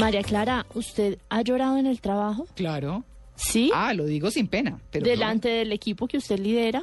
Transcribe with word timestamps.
María 0.00 0.22
Clara, 0.22 0.66
¿usted 0.74 1.18
ha 1.28 1.42
llorado 1.42 1.76
en 1.76 1.86
el 1.86 2.00
trabajo? 2.00 2.46
Claro. 2.54 3.04
¿Sí? 3.36 3.70
Ah, 3.74 3.92
lo 3.94 4.06
digo 4.06 4.30
sin 4.30 4.48
pena. 4.48 4.80
Pero 4.90 5.04
¿Delante 5.04 5.48
del 5.48 5.72
equipo 5.72 6.08
que 6.08 6.18
usted 6.18 6.38
lidera? 6.38 6.82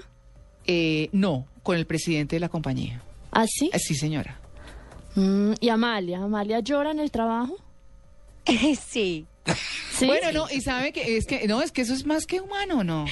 Eh, 0.65 1.09
no, 1.11 1.47
con 1.63 1.77
el 1.77 1.85
presidente 1.85 2.35
de 2.35 2.39
la 2.39 2.49
compañía. 2.49 3.01
¿Ah, 3.31 3.45
sí? 3.47 3.69
Eh, 3.73 3.79
sí, 3.79 3.95
señora. 3.95 4.39
Mm, 5.15 5.53
¿Y 5.59 5.69
Amalia? 5.69 6.19
¿Amalia 6.23 6.59
llora 6.59 6.91
en 6.91 6.99
el 6.99 7.11
trabajo? 7.11 7.57
Sí. 8.87 9.25
¿Sí? 9.91 10.05
Bueno, 10.05 10.31
no, 10.31 10.45
y 10.49 10.61
sabe 10.61 10.91
que 10.91 11.17
es 11.17 11.25
que 11.25 11.47
no, 11.47 11.61
es 11.61 11.71
que 11.71 11.81
eso 11.81 11.93
es 11.93 12.05
más 12.05 12.25
que 12.25 12.41
humano, 12.41 12.83
¿no? 12.83 13.05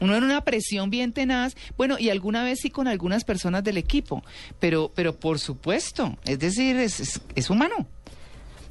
Uno 0.00 0.16
en 0.16 0.24
una 0.24 0.42
presión 0.42 0.90
bien 0.90 1.12
tenaz, 1.12 1.56
bueno, 1.76 1.96
y 1.98 2.10
alguna 2.10 2.44
vez 2.44 2.58
sí 2.60 2.70
con 2.70 2.86
algunas 2.88 3.24
personas 3.24 3.64
del 3.64 3.78
equipo, 3.78 4.22
pero, 4.60 4.90
pero 4.94 5.14
por 5.16 5.38
supuesto, 5.38 6.18
es 6.24 6.38
decir, 6.38 6.76
es, 6.76 7.00
es, 7.00 7.20
es 7.34 7.50
humano. 7.50 7.86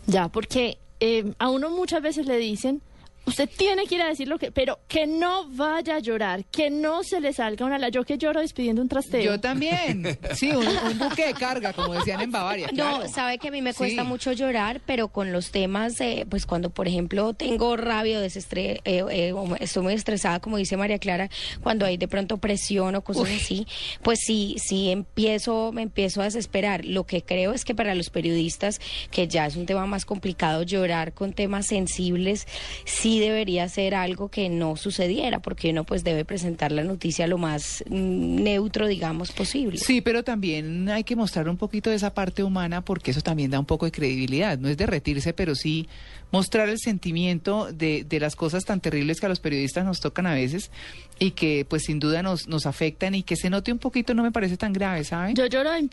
Ya, 0.08 0.28
porque 0.28 0.78
eh, 1.00 1.34
a 1.40 1.50
uno 1.50 1.70
muchas 1.70 2.02
veces 2.02 2.26
le 2.26 2.38
dicen, 2.38 2.82
usted 3.26 3.50
tiene 3.56 3.86
que 3.86 3.96
ir 3.96 4.02
a 4.02 4.08
decir 4.08 4.28
lo 4.28 4.38
que, 4.38 4.52
pero 4.52 4.80
que 4.88 5.08
no 5.08 5.50
vaya 5.50 5.96
a 5.96 6.00
llorar, 6.00 6.46
que 6.46 6.70
no 6.70 7.04
se 7.04 7.20
le 7.22 7.34
salga 7.34 7.66
una 7.66 7.78
la 7.78 7.90
yo 7.90 8.04
que 8.04 8.18
lloro 8.18 8.40
despidiendo 8.42 8.82
un 8.82 8.90
trasteo. 8.90 9.22
Yo 9.24 9.40
también, 9.40 10.18
sí, 10.36 10.52
un, 10.52 10.66
un 10.68 11.00
buque 11.00 11.28
de 11.28 11.34
carga, 11.34 11.74
como 11.74 11.94
decían 11.94 12.22
en 12.22 12.32
Bavaria. 12.32 12.68
No, 12.68 12.98
claro. 12.98 13.08
sabe 13.10 13.38
que 13.38 13.48
a 13.48 13.52
mí 13.52 13.62
me 13.62 13.74
cuesta 13.74 14.02
Sí. 14.04 14.08
mucho 14.08 14.32
llorar, 14.32 14.82
pero 14.86 15.08
con 15.10 15.32
los 15.32 15.52
temas, 15.52 16.00
eh, 16.02 16.26
pues 16.30 16.46
cuando 16.46 16.70
por 16.70 16.88
ejemplo 16.88 17.34
tengo 17.34 17.78
rabia 17.78 18.20
o 18.20 18.22
desestre- 18.22 18.82
eh, 18.86 19.04
eh, 19.10 19.32
o 19.34 19.56
estoy 19.56 19.84
muy 19.84 19.94
estresada, 19.94 20.40
como 20.40 20.58
dice 20.58 20.78
María 20.78 21.00
Clara, 21.00 21.30
cuando 21.64 21.86
hay 21.86 21.98
de 21.98 22.08
pronto 22.08 22.38
presión 22.38 22.96
o 22.96 23.02
cosas 23.04 23.30
así, 23.36 23.66
pues 24.04 24.20
sí, 24.26 24.56
sí 24.64 24.92
empiezo, 24.92 25.72
me 25.72 25.82
empiezo 25.82 26.22
a 26.22 26.26
desesperar. 26.26 26.86
Lo 26.86 27.06
que 27.06 27.22
creo 27.24 27.54
es 27.54 27.66
que 27.66 27.74
para 27.76 27.96
los 27.96 28.10
periodistas, 28.10 28.80
que 29.12 29.28
ya 29.28 29.46
es 29.46 29.56
un 29.56 29.66
tema 29.66 29.86
más 29.86 30.06
complicado, 30.06 30.64
llorar 30.64 31.14
con 31.14 31.34
temas 31.34 31.66
sensibles, 31.68 32.48
sí 32.86 33.15
debería 33.20 33.68
ser 33.70 33.96
algo 33.96 34.30
que 34.30 34.50
no 34.50 34.76
sucediera, 34.76 35.40
porque 35.40 35.70
uno 35.72 35.84
pues 35.84 36.04
debe 36.04 36.26
presentar 36.26 36.72
la 36.72 36.84
noticia 36.84 37.28
lo 37.28 37.38
más 37.38 37.84
mm, 37.90 38.44
neutro, 38.44 38.88
digamos, 38.88 39.32
posible. 39.32 39.78
Sí, 39.78 40.02
pero 40.02 40.24
también 40.24 40.90
hay 40.90 41.04
que 41.04 41.16
mostrar 41.16 41.50
un 41.50 41.58
poquito 41.58 41.90
de 41.90 41.96
esa 41.96 42.14
parte 42.14 42.44
humana 42.44 42.82
porque 42.82 43.12
eso 43.12 43.22
también 43.22 43.52
da 43.52 43.60
un 43.60 43.66
poco 43.66 43.86
de 43.86 43.92
credibilidad. 43.92 44.58
No 44.58 44.70
es 44.70 44.78
derretirse, 44.78 45.34
pero 45.34 45.56
sí 45.56 45.88
mostrar 46.32 46.68
el 46.70 46.80
sentimiento 46.80 47.72
de, 47.72 48.04
de 48.04 48.20
las 48.20 48.36
cosas 48.36 48.66
tan 48.66 48.82
terribles 48.82 49.20
que 49.20 49.26
a 49.28 49.30
los 49.30 49.40
periodistas 49.40 49.86
nos 49.86 50.00
tocan 50.02 50.26
a 50.28 50.34
veces 50.34 50.72
y 51.20 51.32
que 51.32 51.66
pues 51.70 51.84
sin 51.84 52.00
duda 52.00 52.24
nos, 52.24 52.48
nos 52.48 52.66
afectan 52.66 53.16
y 53.16 53.24
que 53.24 53.36
se 53.38 53.50
note 53.50 53.72
un 53.72 53.78
poquito 53.80 54.14
no 54.14 54.24
me 54.24 54.32
parece 54.32 54.58
tan 54.58 54.74
grave, 54.74 55.04
¿sabe? 55.06 55.34
Yo 55.34 55.46
lloro 55.46 55.72
de 55.72 55.88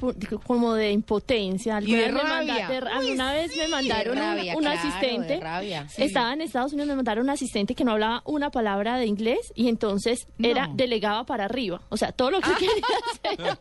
como 0.45 0.75
de 0.75 0.91
impotencia. 0.91 1.81
Y 1.81 1.93
de 1.95 2.07
Alguna 2.07 2.23
vez 2.23 2.23
me 2.25 2.29
rabia. 2.31 2.55
manda- 2.55 2.69
de 2.75 2.81
ra- 2.81 2.97
alguna 2.99 3.33
vez 3.33 3.57
me 3.57 3.69
mandaron 3.69 4.17
un- 4.19 4.23
rabia, 4.23 4.55
un, 4.57 4.63
claro, 4.63 4.81
asistente. 4.81 5.35
de 5.35 5.41
rabia. 5.41 5.89
Sí. 5.89 6.03
Estaba 6.03 6.33
en 6.33 6.41
Estados 6.41 6.73
Unidos, 6.73 6.89
me 6.89 6.97
mandaron 6.97 7.12
un 7.19 7.31
asistente 7.31 7.75
que 7.75 7.85
no 7.85 7.93
hablaba 7.93 8.23
una 8.27 8.51
palabra 8.51 8.97
de 8.99 9.07
inglés 9.07 9.53
y 9.55 9.69
entonces 9.69 10.27
No. 10.39 10.49
era 10.49 10.69
delegaba 10.73 11.25
para 11.25 11.45
arriba. 11.45 11.81
O 11.89 11.97
sea, 11.97 12.13
todo 12.13 12.31
lo 12.31 12.41
que 12.41 12.51
quería 12.55 12.83
hacer 13.13 13.59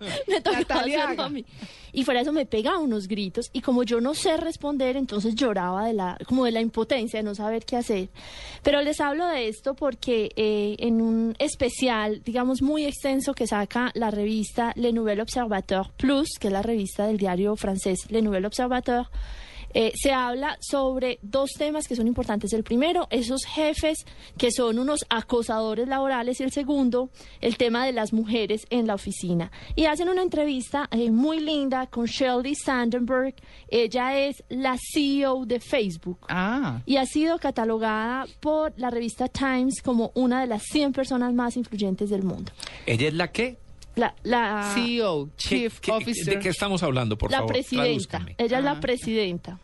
me 0.28 0.40
tocaba 0.40 0.80
hacerlo 0.80 1.22
a 1.22 1.28
mí. 1.28 1.44
Y 1.92 2.04
fuera 2.04 2.20
de 2.20 2.22
eso 2.22 2.32
me 2.32 2.46
pegaba 2.46 2.78
unos 2.78 3.08
gritos 3.08 3.46
y 3.52 3.60
como 3.62 3.82
yo 3.82 4.00
no 4.00 4.14
sé 4.14 4.36
responder, 4.36 4.96
entonces 4.96 5.34
lloraba 5.34 5.86
de 5.86 5.94
la, 5.94 6.18
como 6.26 6.44
de 6.44 6.52
la 6.52 6.60
impotencia 6.60 7.18
de 7.20 7.24
no 7.24 7.34
saber 7.34 7.64
qué 7.64 7.76
hacer. 7.76 8.08
Pero 8.62 8.82
les 8.82 9.00
hablo 9.00 9.26
de 9.26 9.48
esto 9.48 9.74
porque 9.74 10.30
eh, 10.36 10.76
en 10.78 11.00
un 11.00 11.34
especial, 11.38 12.22
digamos, 12.24 12.62
muy 12.62 12.84
extenso 12.84 13.32
que 13.34 13.46
saca 13.46 13.90
la 13.94 14.10
revista 14.10 14.72
Le 14.76 14.92
Nouvel 14.92 15.20
Observateur 15.20 15.90
Plus, 15.96 16.28
que 16.38 16.48
es 16.48 16.52
la 16.52 16.62
revista 16.62 17.06
del 17.06 17.16
diario 17.16 17.56
francés 17.56 18.00
Le 18.10 18.22
Nouvel 18.22 18.44
Observateur, 18.46 19.06
eh, 19.74 19.92
se 19.94 20.12
habla 20.12 20.56
sobre 20.60 21.18
dos 21.22 21.50
temas 21.58 21.86
que 21.86 21.96
son 21.96 22.06
importantes. 22.06 22.52
El 22.52 22.64
primero, 22.64 23.06
esos 23.10 23.44
jefes 23.44 24.04
que 24.36 24.50
son 24.50 24.78
unos 24.78 25.04
acosadores 25.08 25.88
laborales 25.88 26.40
y 26.40 26.44
el 26.44 26.52
segundo, 26.52 27.10
el 27.40 27.56
tema 27.56 27.84
de 27.86 27.92
las 27.92 28.12
mujeres 28.12 28.66
en 28.70 28.86
la 28.86 28.94
oficina. 28.94 29.50
Y 29.76 29.86
hacen 29.86 30.08
una 30.08 30.22
entrevista 30.22 30.88
eh, 30.90 31.10
muy 31.10 31.40
linda 31.40 31.86
con 31.86 32.06
Sheldon 32.06 32.54
Sandenberg. 32.54 33.34
Ella 33.68 34.18
es 34.18 34.42
la 34.48 34.76
CEO 34.92 35.44
de 35.46 35.60
Facebook 35.60 36.18
Ah, 36.28 36.80
y 36.86 36.96
ha 36.96 37.06
sido 37.06 37.38
catalogada 37.38 38.26
por 38.40 38.72
la 38.76 38.90
revista 38.90 39.28
Times 39.28 39.82
como 39.82 40.12
una 40.14 40.40
de 40.40 40.46
las 40.46 40.62
100 40.64 40.92
personas 40.92 41.34
más 41.34 41.56
influyentes 41.56 42.10
del 42.10 42.22
mundo. 42.22 42.52
¿Ella 42.86 43.08
es 43.08 43.14
la 43.14 43.30
qué? 43.32 43.58
La, 43.98 44.14
la, 44.22 44.72
CEO, 44.74 45.26
¿Qué- 45.26 45.32
Chief 45.36 45.80
qué- 45.80 45.90
Officer. 45.92 46.34
¿De 46.34 46.40
qué 46.40 46.48
estamos 46.50 46.82
hablando, 46.82 47.18
por 47.18 47.30
la 47.30 47.38
favor? 47.38 47.52
presidenta. 47.52 47.84
Tradúzcanme. 47.84 48.34
Ella 48.38 48.58
es 48.58 48.64
la 48.64 48.70
Ajá. 48.72 48.80
presidenta. 48.80 49.58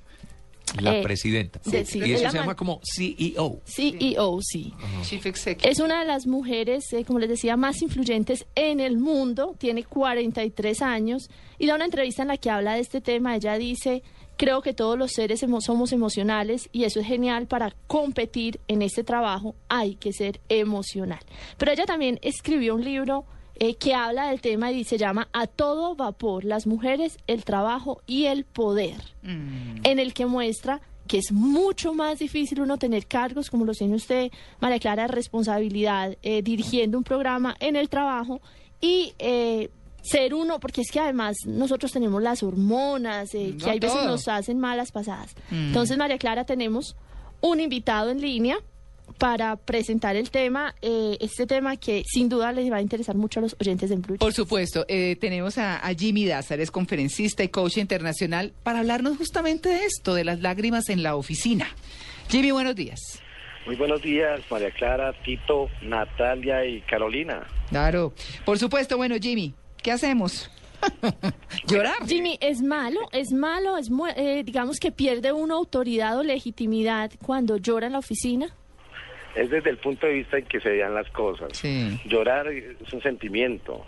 La 0.80 0.96
eh, 0.98 1.02
presidenta. 1.02 1.60
de- 1.64 1.84
sí, 1.84 1.98
y 2.00 2.02
es 2.02 2.10
eso 2.16 2.24
la 2.24 2.30
se 2.32 2.38
llama 2.38 2.56
como 2.56 2.80
CEO. 2.96 3.60
CEO, 3.64 4.38
sí. 4.42 4.72
Chief 5.02 5.24
Executive. 5.24 5.70
Es 5.70 5.78
una 5.78 6.00
de 6.00 6.06
las 6.06 6.26
mujeres, 6.26 6.92
eh, 6.92 7.04
como 7.04 7.18
les 7.20 7.28
decía, 7.28 7.56
más 7.56 7.80
influyentes 7.82 8.44
en 8.56 8.80
el 8.80 8.96
mundo. 8.98 9.54
Tiene 9.58 9.84
43 9.84 10.82
años 10.82 11.30
y 11.58 11.66
da 11.68 11.76
una 11.76 11.84
entrevista 11.84 12.22
en 12.22 12.28
la 12.28 12.38
que 12.38 12.50
habla 12.50 12.74
de 12.74 12.80
este 12.80 13.00
tema. 13.00 13.36
Ella 13.36 13.56
dice, 13.56 14.02
creo 14.36 14.62
que 14.62 14.72
todos 14.72 14.98
los 14.98 15.12
seres 15.12 15.44
emo- 15.44 15.60
somos 15.60 15.92
emocionales 15.92 16.68
y 16.72 16.84
eso 16.84 16.98
es 16.98 17.06
genial 17.06 17.46
para 17.46 17.72
competir 17.86 18.58
en 18.66 18.82
este 18.82 19.04
trabajo. 19.04 19.54
Hay 19.68 19.94
que 19.94 20.12
ser 20.12 20.40
emocional. 20.48 21.20
Pero 21.56 21.70
ella 21.70 21.84
también 21.84 22.18
escribió 22.22 22.74
un 22.74 22.84
libro 22.84 23.26
eh, 23.60 23.74
que 23.74 23.94
habla 23.94 24.28
del 24.30 24.40
tema 24.40 24.70
y 24.72 24.84
se 24.84 24.98
llama 24.98 25.28
A 25.32 25.46
todo 25.46 25.94
vapor, 25.94 26.44
las 26.44 26.66
mujeres, 26.66 27.18
el 27.26 27.44
trabajo 27.44 28.02
y 28.06 28.24
el 28.26 28.44
poder 28.44 28.96
Mm. 29.22 29.80
en 29.84 29.98
el 29.98 30.12
que 30.12 30.26
muestra 30.26 30.80
que 31.06 31.18
es 31.18 31.32
mucho 31.32 31.92
más 31.92 32.18
difícil 32.18 32.60
uno 32.62 32.78
tener 32.78 33.06
cargos 33.06 33.50
como 33.50 33.64
los 33.66 33.76
tiene 33.78 33.94
usted, 33.94 34.30
María 34.60 34.78
Clara, 34.78 35.06
responsabilidad, 35.06 36.16
eh, 36.22 36.40
dirigiendo 36.42 36.96
un 36.96 37.04
programa 37.04 37.54
en 37.60 37.76
el 37.76 37.88
trabajo 37.90 38.40
y 38.80 39.12
eh, 39.18 39.68
ser 40.02 40.32
uno, 40.34 40.60
porque 40.60 40.80
es 40.80 40.90
que 40.90 41.00
además 41.00 41.36
nosotros 41.46 41.92
tenemos 41.92 42.22
las 42.22 42.42
hormonas, 42.42 43.34
eh, 43.34 43.54
No 43.58 43.64
que 43.64 43.70
hay 43.70 43.78
veces 43.80 43.98
todo. 43.98 44.08
nos 44.08 44.28
hacen 44.28 44.58
malas 44.58 44.92
pasadas. 44.92 45.34
Mm. 45.50 45.68
Entonces, 45.68 45.96
María 45.98 46.16
Clara, 46.18 46.44
tenemos 46.44 46.96
un 47.42 47.60
invitado 47.60 48.10
en 48.10 48.20
línea 48.22 48.56
para 49.18 49.56
presentar 49.56 50.16
el 50.16 50.30
tema, 50.30 50.74
eh, 50.82 51.16
este 51.20 51.46
tema 51.46 51.76
que 51.76 52.02
sin 52.06 52.28
duda 52.28 52.52
les 52.52 52.70
va 52.70 52.76
a 52.76 52.80
interesar 52.82 53.14
mucho 53.16 53.40
a 53.40 53.42
los 53.42 53.56
oyentes 53.60 53.90
de 53.90 53.96
Blue. 53.96 54.16
Por 54.18 54.32
supuesto, 54.32 54.84
eh, 54.88 55.16
tenemos 55.20 55.56
a, 55.58 55.78
a 55.78 55.94
Jimmy 55.94 56.26
Dázar, 56.26 56.60
es 56.60 56.70
conferencista 56.70 57.42
y 57.44 57.48
coach 57.48 57.76
internacional, 57.78 58.52
para 58.62 58.80
hablarnos 58.80 59.16
justamente 59.16 59.68
de 59.68 59.84
esto, 59.84 60.14
de 60.14 60.24
las 60.24 60.40
lágrimas 60.40 60.88
en 60.88 61.02
la 61.02 61.16
oficina. 61.16 61.66
Jimmy, 62.28 62.50
buenos 62.50 62.74
días. 62.74 63.00
Muy 63.66 63.76
buenos 63.76 64.02
días, 64.02 64.40
María 64.50 64.70
Clara, 64.72 65.12
Tito, 65.24 65.68
Natalia 65.82 66.66
y 66.66 66.82
Carolina. 66.82 67.46
Claro. 67.70 68.12
Por 68.44 68.58
supuesto, 68.58 68.96
bueno, 68.98 69.14
Jimmy, 69.20 69.54
¿qué 69.82 69.90
hacemos? 69.92 70.50
Llorar. 71.66 71.94
Jimmy, 72.06 72.36
¿es 72.42 72.60
malo? 72.60 73.00
¿Es 73.12 73.32
malo? 73.32 73.78
¿Es 73.78 73.88
mu- 73.90 74.06
eh, 74.06 74.42
digamos 74.44 74.78
que 74.78 74.92
pierde 74.92 75.32
una 75.32 75.54
autoridad 75.54 76.18
o 76.18 76.22
legitimidad 76.22 77.10
cuando 77.24 77.56
llora 77.56 77.86
en 77.86 77.92
la 77.94 78.00
oficina? 78.00 78.54
Es 79.34 79.50
desde 79.50 79.70
el 79.70 79.78
punto 79.78 80.06
de 80.06 80.12
vista 80.14 80.38
en 80.38 80.44
que 80.44 80.60
se 80.60 80.70
vean 80.70 80.94
las 80.94 81.10
cosas. 81.10 81.48
Sí. 81.52 82.00
Llorar 82.04 82.48
es 82.48 82.92
un 82.92 83.02
sentimiento 83.02 83.84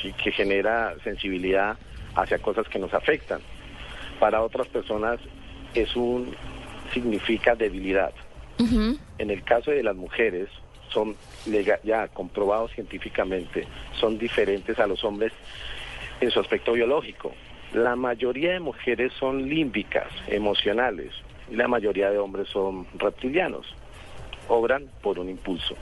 que, 0.00 0.12
que 0.12 0.32
genera 0.32 0.94
sensibilidad 1.04 1.76
hacia 2.14 2.38
cosas 2.38 2.68
que 2.68 2.78
nos 2.78 2.92
afectan. 2.92 3.40
Para 4.18 4.42
otras 4.42 4.68
personas 4.68 5.20
es 5.74 5.94
un 5.96 6.34
significa 6.92 7.54
debilidad. 7.54 8.12
En 9.18 9.30
el 9.30 9.42
caso 9.42 9.72
de 9.72 9.82
las 9.82 9.96
mujeres, 9.96 10.48
son 10.88 11.16
ya 11.82 12.08
comprobados 12.08 12.70
científicamente, 12.72 13.66
son 13.98 14.18
diferentes 14.18 14.78
a 14.78 14.86
los 14.86 15.02
hombres 15.02 15.32
en 16.20 16.30
su 16.30 16.38
aspecto 16.38 16.72
biológico. 16.72 17.32
La 17.74 17.96
mayoría 17.96 18.52
de 18.52 18.60
mujeres 18.60 19.12
son 19.18 19.48
límbicas, 19.48 20.08
emocionales, 20.28 21.12
y 21.50 21.56
la 21.56 21.66
mayoría 21.66 22.10
de 22.10 22.18
hombres 22.18 22.48
son 22.48 22.86
reptilianos, 22.98 23.74
obran 24.48 24.88
por 25.02 25.18
un 25.18 25.28
impulso. 25.28 25.74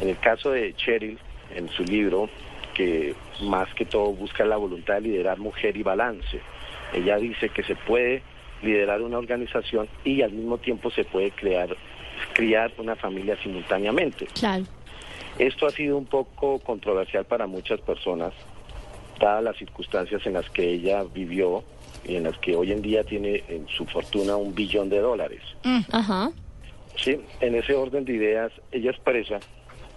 En 0.00 0.08
el 0.08 0.18
caso 0.18 0.50
de 0.50 0.74
Cheryl, 0.74 1.18
en 1.54 1.68
su 1.68 1.84
libro, 1.84 2.28
que 2.74 3.14
más 3.42 3.72
que 3.74 3.84
todo 3.84 4.12
busca 4.12 4.44
la 4.44 4.56
voluntad 4.56 4.94
de 4.94 5.02
liderar 5.02 5.38
mujer 5.38 5.76
y 5.76 5.82
balance, 5.82 6.40
ella 6.92 7.16
dice 7.16 7.48
que 7.48 7.62
se 7.62 7.76
puede 7.76 8.22
liderar 8.62 9.02
una 9.02 9.18
organización 9.18 9.88
y 10.04 10.22
al 10.22 10.32
mismo 10.32 10.58
tiempo 10.58 10.90
se 10.90 11.04
puede 11.04 11.30
crear 11.30 11.76
criar 12.32 12.72
una 12.78 12.96
familia 12.96 13.36
simultáneamente. 13.42 14.26
Claro. 14.26 14.64
Esto 15.38 15.66
ha 15.66 15.70
sido 15.70 15.96
un 15.96 16.06
poco 16.06 16.60
controversial 16.60 17.24
para 17.24 17.46
muchas 17.46 17.80
personas, 17.80 18.32
dadas 19.20 19.42
las 19.42 19.56
circunstancias 19.56 20.24
en 20.26 20.34
las 20.34 20.48
que 20.50 20.70
ella 20.70 21.04
vivió 21.04 21.64
y 22.06 22.16
en 22.16 22.24
las 22.24 22.38
que 22.38 22.54
hoy 22.54 22.72
en 22.72 22.82
día 22.82 23.04
tiene 23.04 23.42
en 23.48 23.66
su 23.68 23.84
fortuna 23.86 24.36
un 24.36 24.54
billón 24.54 24.88
de 24.88 25.00
dólares. 25.00 25.42
Ajá. 25.90 26.30
Sí, 26.96 27.20
en 27.40 27.54
ese 27.54 27.74
orden 27.74 28.04
de 28.04 28.12
ideas, 28.12 28.52
ella 28.72 28.90
expresa 28.90 29.40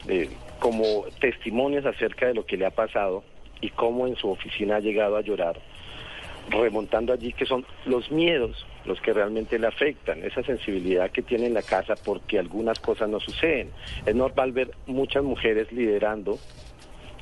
eh, 0.07 0.29
como 0.59 1.05
testimonios 1.19 1.85
acerca 1.85 2.27
de 2.27 2.33
lo 2.33 2.45
que 2.45 2.57
le 2.57 2.65
ha 2.65 2.71
pasado 2.71 3.23
y 3.61 3.69
cómo 3.69 4.07
en 4.07 4.15
su 4.15 4.29
oficina 4.29 4.77
ha 4.77 4.79
llegado 4.79 5.17
a 5.17 5.21
llorar, 5.21 5.59
remontando 6.49 7.13
allí 7.13 7.33
que 7.33 7.45
son 7.45 7.65
los 7.85 8.11
miedos 8.11 8.65
los 8.87 9.01
que 9.01 9.13
realmente 9.13 9.59
le 9.59 9.67
afectan, 9.67 10.23
esa 10.23 10.41
sensibilidad 10.43 11.11
que 11.11 11.21
tiene 11.21 11.47
en 11.47 11.53
la 11.53 11.61
casa 11.61 11.95
porque 12.05 12.39
algunas 12.39 12.79
cosas 12.79 13.09
no 13.09 13.19
suceden. 13.19 13.69
Es 14.05 14.15
normal 14.15 14.53
ver 14.53 14.71
muchas 14.85 15.23
mujeres 15.23 15.71
liderando 15.71 16.39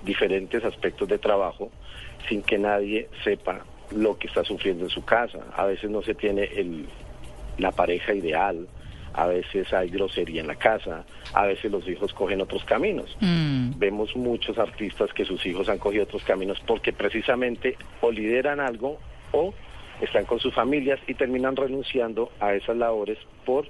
diferentes 0.04 0.64
aspectos 0.64 1.10
de 1.10 1.18
trabajo 1.18 1.72
sin 2.30 2.44
que 2.44 2.60
nadie 2.60 3.10
sepa 3.24 3.66
lo 3.92 4.18
que 4.18 4.28
está 4.28 4.44
sufriendo 4.44 4.86
en 4.86 4.90
su 4.92 5.04
casa. 5.04 5.40
A 5.56 5.66
veces 5.66 5.90
no 5.90 6.04
se 6.04 6.14
tiene 6.14 6.44
el, 6.44 6.86
la 7.58 7.72
pareja 7.72 8.14
ideal, 8.14 8.68
a 9.16 9.28
veces 9.28 9.72
hay 9.74 9.90
grosería 9.90 10.42
en 10.42 10.48
la 10.48 10.56
casa, 10.56 11.06
a 11.34 11.46
veces 11.46 11.72
los 11.72 11.88
hijos 11.88 12.14
cogen 12.14 12.42
otros 12.42 12.64
caminos. 12.66 13.16
Mm. 13.22 13.72
Vemos 13.78 14.16
muchos 14.16 14.58
artistas 14.58 15.14
que 15.14 15.26
sus 15.26 15.46
hijos 15.46 15.70
han 15.70 15.78
cogido 15.78 16.04
otros 16.04 16.24
caminos 16.24 16.62
porque 16.68 16.92
precisamente 16.92 17.78
o 18.02 18.12
lideran 18.12 18.60
algo 18.60 19.00
o 19.32 19.54
están 20.02 20.26
con 20.26 20.40
sus 20.40 20.54
familias 20.54 21.00
y 21.08 21.14
terminan 21.14 21.56
renunciando 21.56 22.32
a 22.42 22.54
esas 22.54 22.76
labores 22.76 23.18
por 23.46 23.66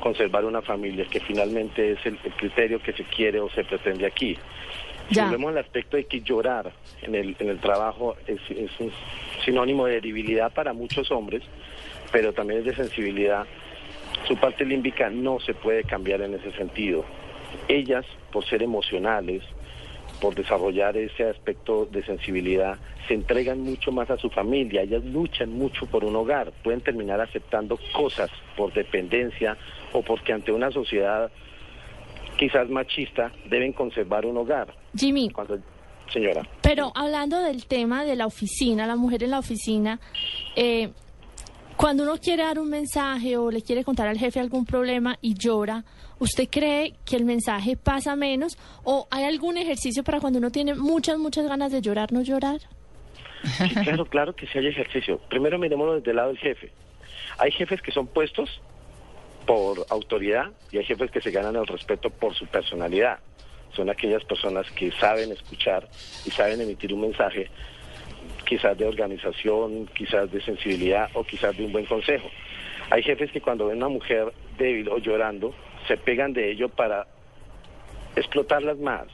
conservar 0.00 0.44
una 0.44 0.62
familia, 0.62 1.04
que 1.08 1.20
finalmente 1.20 1.92
es 1.92 2.04
el, 2.04 2.18
el 2.24 2.32
criterio 2.32 2.82
que 2.82 2.92
se 2.92 3.04
quiere 3.04 3.38
o 3.38 3.48
se 3.50 3.62
pretende 3.62 4.04
aquí. 4.04 4.36
Si 5.10 5.20
volvemos 5.20 5.50
al 5.52 5.58
aspecto 5.58 5.96
de 5.96 6.04
que 6.04 6.22
llorar 6.22 6.72
en 7.02 7.14
el, 7.14 7.36
en 7.38 7.48
el 7.48 7.58
trabajo 7.58 8.16
es, 8.26 8.40
es 8.50 8.70
un 8.80 8.90
sinónimo 9.44 9.86
de 9.86 10.00
debilidad 10.00 10.52
para 10.52 10.72
muchos 10.72 11.10
hombres, 11.10 11.42
pero 12.10 12.32
también 12.32 12.60
es 12.60 12.66
de 12.66 12.74
sensibilidad. 12.74 13.46
Su 14.26 14.36
parte 14.36 14.64
límbica 14.64 15.10
no 15.10 15.40
se 15.40 15.54
puede 15.54 15.84
cambiar 15.84 16.22
en 16.22 16.34
ese 16.34 16.52
sentido. 16.52 17.04
Ellas, 17.68 18.04
por 18.32 18.44
ser 18.44 18.62
emocionales, 18.62 19.42
por 20.20 20.34
desarrollar 20.34 20.96
ese 20.96 21.24
aspecto 21.24 21.86
de 21.86 22.04
sensibilidad, 22.04 22.78
se 23.08 23.14
entregan 23.14 23.60
mucho 23.60 23.90
más 23.90 24.08
a 24.10 24.16
su 24.16 24.30
familia, 24.30 24.82
ellas 24.82 25.04
luchan 25.04 25.50
mucho 25.50 25.86
por 25.86 26.04
un 26.04 26.14
hogar, 26.14 26.52
pueden 26.62 26.80
terminar 26.80 27.20
aceptando 27.20 27.78
cosas 27.92 28.30
por 28.56 28.72
dependencia 28.72 29.56
o 29.92 30.02
porque 30.02 30.32
ante 30.32 30.52
una 30.52 30.70
sociedad 30.70 31.30
quizás 32.36 32.68
machista 32.68 33.32
deben 33.50 33.72
conservar 33.72 34.24
un 34.24 34.36
hogar. 34.36 34.74
Jimmy, 34.96 35.30
Cuando, 35.30 35.58
señora, 36.12 36.46
pero 36.62 36.92
hablando 36.94 37.42
del 37.42 37.66
tema 37.66 38.04
de 38.04 38.16
la 38.16 38.26
oficina, 38.26 38.86
la 38.86 38.96
mujer 38.96 39.24
en 39.24 39.30
la 39.32 39.40
oficina, 39.40 40.00
eh, 40.54 40.90
cuando 41.82 42.04
uno 42.04 42.16
quiere 42.18 42.44
dar 42.44 42.60
un 42.60 42.70
mensaje 42.70 43.36
o 43.36 43.50
le 43.50 43.60
quiere 43.60 43.82
contar 43.82 44.06
al 44.06 44.16
jefe 44.16 44.38
algún 44.38 44.64
problema 44.64 45.18
y 45.20 45.34
llora, 45.34 45.82
¿usted 46.20 46.48
cree 46.48 46.94
que 47.04 47.16
el 47.16 47.24
mensaje 47.24 47.76
pasa 47.76 48.14
menos? 48.14 48.56
¿O 48.84 49.08
hay 49.10 49.24
algún 49.24 49.56
ejercicio 49.58 50.04
para 50.04 50.20
cuando 50.20 50.38
uno 50.38 50.52
tiene 50.52 50.76
muchas, 50.76 51.18
muchas 51.18 51.44
ganas 51.48 51.72
de 51.72 51.82
llorar, 51.82 52.12
no 52.12 52.22
llorar? 52.22 52.60
Claro, 53.82 54.04
claro 54.06 54.36
que 54.36 54.46
sí 54.46 54.58
hay 54.58 54.68
ejercicio. 54.68 55.18
Primero 55.28 55.58
miremoslo 55.58 55.96
desde 55.96 56.10
el 56.10 56.16
lado 56.18 56.28
del 56.28 56.38
jefe. 56.38 56.70
Hay 57.38 57.50
jefes 57.50 57.82
que 57.82 57.90
son 57.90 58.06
puestos 58.06 58.60
por 59.44 59.84
autoridad 59.90 60.52
y 60.70 60.78
hay 60.78 60.84
jefes 60.84 61.10
que 61.10 61.20
se 61.20 61.32
ganan 61.32 61.56
el 61.56 61.66
respeto 61.66 62.10
por 62.10 62.32
su 62.36 62.46
personalidad. 62.46 63.18
Son 63.74 63.90
aquellas 63.90 64.22
personas 64.22 64.70
que 64.70 64.92
saben 64.92 65.32
escuchar 65.32 65.88
y 66.24 66.30
saben 66.30 66.60
emitir 66.60 66.94
un 66.94 67.00
mensaje, 67.00 67.50
quizás 68.44 68.76
de 68.76 68.86
organización, 68.86 69.86
quizás 69.94 70.30
de 70.30 70.40
sensibilidad 70.42 71.10
o 71.14 71.24
quizás 71.24 71.56
de 71.56 71.64
un 71.64 71.72
buen 71.72 71.86
consejo. 71.86 72.28
Hay 72.90 73.02
jefes 73.02 73.30
que 73.32 73.40
cuando 73.40 73.66
ven 73.66 73.82
a 73.82 73.86
una 73.86 73.94
mujer 73.94 74.32
débil 74.58 74.88
o 74.88 74.98
llorando, 74.98 75.54
se 75.88 75.96
pegan 75.96 76.32
de 76.32 76.50
ello 76.50 76.68
para 76.68 77.06
explotarlas 78.16 78.78
más, 78.78 79.06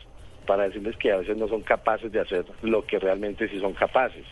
para 0.47 0.65
decirles 0.65 0.97
que 0.97 1.13
a 1.13 1.19
veces 1.19 1.37
no 1.37 1.49
son 1.49 1.63
capaces 1.63 2.11
de 2.11 2.21
hacer 2.21 2.45
lo 2.63 2.85
que 2.85 2.99
realmente 2.99 3.49
sí 3.49 3.61
son 3.61 3.75
capaces. 3.75 4.25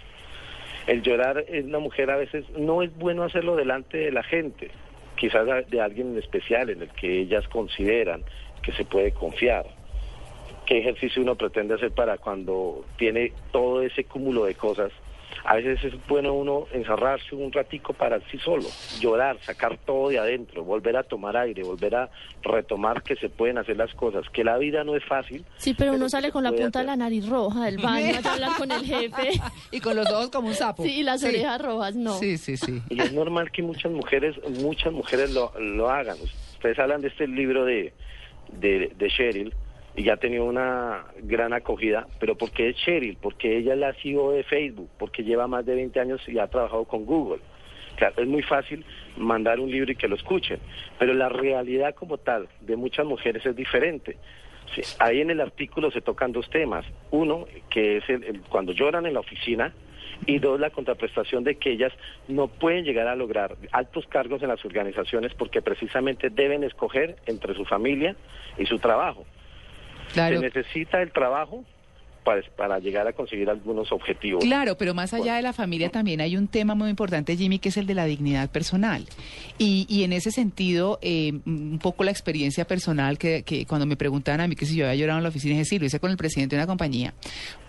El 0.87 1.03
llorar 1.03 1.45
en 1.49 1.67
una 1.67 1.79
mujer 1.79 2.11
a 2.11 2.17
veces 2.17 2.49
no 2.57 2.83
es 2.83 2.97
bueno 2.97 3.23
hacerlo 3.23 3.57
delante 3.57 3.99
de 3.99 4.13
la 4.13 4.23
gente, 4.23 4.71
quizás 5.17 5.47
de 5.69 5.81
alguien 5.81 6.13
en 6.13 6.19
especial 6.19 6.71
en 6.71 6.83
el 6.83 6.89
que 6.91 7.21
ellas 7.21 7.47
consideran 7.49 8.23
que 8.63 8.73
se 8.73 8.85
puede 8.85 9.13
confiar. 9.13 9.67
¿Qué 10.67 10.79
ejercicio 10.79 11.23
uno 11.23 11.37
pretende 11.37 11.75
hacer 11.75 11.93
para 11.93 12.19
cuando 12.19 12.85
tiene 12.99 13.33
todo 13.53 13.83
ese 13.83 14.05
cúmulo 14.05 14.45
de 14.47 14.55
cosas? 14.55 14.91
A 15.45 15.57
veces 15.57 15.85
es 15.85 16.07
bueno 16.09 16.33
uno 16.33 16.67
encerrarse 16.73 17.35
un 17.37 17.53
ratico 17.53 17.93
para 17.93 18.19
sí 18.31 18.39
solo, 18.39 18.65
llorar, 19.01 19.39
sacar 19.43 19.79
todo 19.79 20.09
de 20.09 20.19
adentro, 20.19 20.65
volver 20.65 20.97
a 20.97 21.05
tomar 21.05 21.37
aire, 21.37 21.63
volver 21.63 21.95
a 21.95 22.11
retomar 22.43 23.03
que 23.05 23.15
se 23.15 23.29
pueden 23.29 23.59
hacer 23.59 23.77
las 23.77 23.95
cosas, 23.95 24.29
que 24.31 24.43
la 24.43 24.59
vida 24.59 24.83
no 24.83 24.97
es 24.97 25.05
fácil. 25.05 25.45
Sí, 25.59 25.73
pero 25.75 25.93
uno 25.95 26.07
que 26.07 26.11
sale 26.11 26.33
con 26.33 26.43
la 26.43 26.51
punta 26.51 26.65
de 26.81 26.87
hacer. 26.87 26.87
la 26.87 26.97
nariz 26.97 27.29
roja 27.29 27.67
del 27.67 27.79
baño 27.79 28.15
a 28.25 28.33
hablar 28.33 28.51
con 28.59 28.73
el 28.73 28.85
jefe. 28.85 29.31
Y 29.71 29.81
con 29.81 29.95
los 29.97 30.11
ojos 30.11 30.31
como 30.31 30.49
un 30.49 30.55
sapo. 30.55 30.83
Sí, 30.83 31.01
y 31.01 31.03
las 31.05 31.21
Sí. 31.21 31.29
orejas 31.29 31.61
rojas, 31.63 31.95
no. 31.95 32.15
Sí, 32.19 32.39
sí, 32.39 32.57
sí. 32.57 32.81
Y 32.91 33.01
es 33.01 33.13
normal 33.13 33.53
que 33.53 33.63
muchas 33.63 33.93
mujeres, 33.93 34.35
muchas 34.63 34.93
mujeres 34.93 35.31
lo, 35.33 35.53
lo 35.61 35.91
hagan. 35.91 36.17
Ustedes 36.55 36.79
hablan 36.79 37.03
de 37.03 37.09
este 37.09 37.29
libro 37.29 37.65
de, 37.65 37.93
de, 38.53 38.91
de 38.97 39.09
Cheryl 39.09 39.55
y 39.97 40.03
ya 40.05 40.15
ha 40.15 40.17
tenido 40.19 40.45
una 40.45 41.05
gran 41.23 41.53
acogida, 41.55 42.07
pero 42.21 42.37
¿por 42.37 42.51
qué 42.51 42.69
es 42.69 42.77
Cheryl? 42.77 43.17
Porque 43.21 43.57
ella 43.57 43.73
es 43.73 43.79
la 43.79 43.95
CEO 43.95 44.33
de 44.33 44.45
Facebook, 44.45 44.91
porque 44.99 45.25
lleva 45.25 45.47
más 45.47 45.65
de 45.65 45.75
20 45.75 45.99
años 45.99 46.21
y 46.29 46.39
ha 46.39 46.47
trabajado 46.49 46.85
con 46.85 47.07
Google. 47.07 47.41
Claro, 47.97 48.15
es 48.19 48.29
muy 48.29 48.43
fácil 48.43 48.85
mandar 49.17 49.59
un 49.59 49.71
libro 49.71 49.91
y 49.91 49.97
que 49.97 50.07
lo 50.07 50.17
escuchen, 50.17 50.61
pero 50.99 51.15
la 51.15 51.31
realidad 51.31 51.95
como 51.95 52.19
tal 52.19 52.47
de 52.61 52.77
muchas 52.77 53.07
mujeres 53.07 53.45
es 53.47 53.57
diferente. 53.57 54.19
Sí, 54.75 54.83
ahí 54.99 55.23
en 55.23 55.31
el 55.31 55.41
artículo 55.41 55.91
se 55.91 56.03
tocan 56.03 56.33
dos 56.33 56.51
temas. 56.51 56.85
Uno, 57.11 57.47
que 57.71 57.99
es 57.99 58.09
el- 58.11 58.43
cuando 58.51 58.73
lloran 58.73 59.07
en 59.07 59.15
la 59.15 59.21
oficina, 59.21 59.73
y 60.25 60.39
dos, 60.39 60.59
la 60.59 60.71
contraprestación 60.71 61.45
de 61.45 61.57
que 61.57 61.71
ellas 61.73 61.93
no 62.27 62.49
pueden 62.49 62.85
llegar 62.85 63.07
a 63.07 63.17
lograr 63.17 63.57
altos 63.73 64.07
cargos 64.07 64.43
en 64.43 64.49
las 64.49 64.65
organizaciones 64.65 65.35
porque 65.35 65.61
precisamente 65.61 66.31
deben 66.31 66.65
escoger 66.65 67.17
entre 67.27 67.55
su 67.55 67.65
familia 67.67 68.17
y 68.57 68.65
su 68.65 68.79
trabajo. 68.79 69.27
Claro. 70.13 70.41
Se 70.41 70.45
necesita 70.47 71.03
el 71.03 71.13
trabajo 71.13 71.65
para, 72.27 72.43
para 72.57 72.79
llegar 72.81 73.07
a 73.07 73.13
conseguir 73.13 73.49
algunos 73.49 73.93
objetivos. 73.93 74.43
Claro, 74.43 74.77
pero 74.77 74.95
más 74.95 75.15
allá 75.15 75.37
de 75.37 75.43
la 75.43 75.53
familia 75.53 75.91
también 75.91 76.21
hay 76.21 76.37
un 76.37 76.49
tema 76.49 76.75
muy 76.75 76.91
importante, 76.91 77.37
Jimmy, 77.37 77.61
que 77.61 77.69
es 77.69 77.77
el 77.77 77.87
de 77.87 77.95
la 77.95 78.05
dignidad 78.05 78.51
personal. 78.51 79.07
Y, 79.59 79.87
y 79.89 80.03
en 80.03 80.13
ese 80.13 80.33
sentido, 80.33 80.99
eh, 81.03 81.33
un 81.47 81.79
poco 81.81 82.03
la 82.03 82.11
experiencia 82.11 82.67
personal 82.67 83.17
que, 83.17 83.45
que 83.45 83.65
cuando 83.65 83.87
me 83.87 83.97
preguntaban 83.97 84.41
a 84.41 84.49
mí 84.49 84.57
que 84.57 84.67
si 84.67 84.75
yo 84.75 84.87
había 84.87 84.97
llorado 84.97 85.21
en 85.21 85.23
la 85.23 85.29
oficina, 85.29 85.53
dije, 85.53 85.65
sí, 85.67 85.79
lo 85.79 85.87
hice 85.87 86.01
con 86.01 86.11
el 86.11 86.17
presidente 86.17 86.57
de 86.57 86.63
una 86.63 86.67
compañía, 86.67 87.15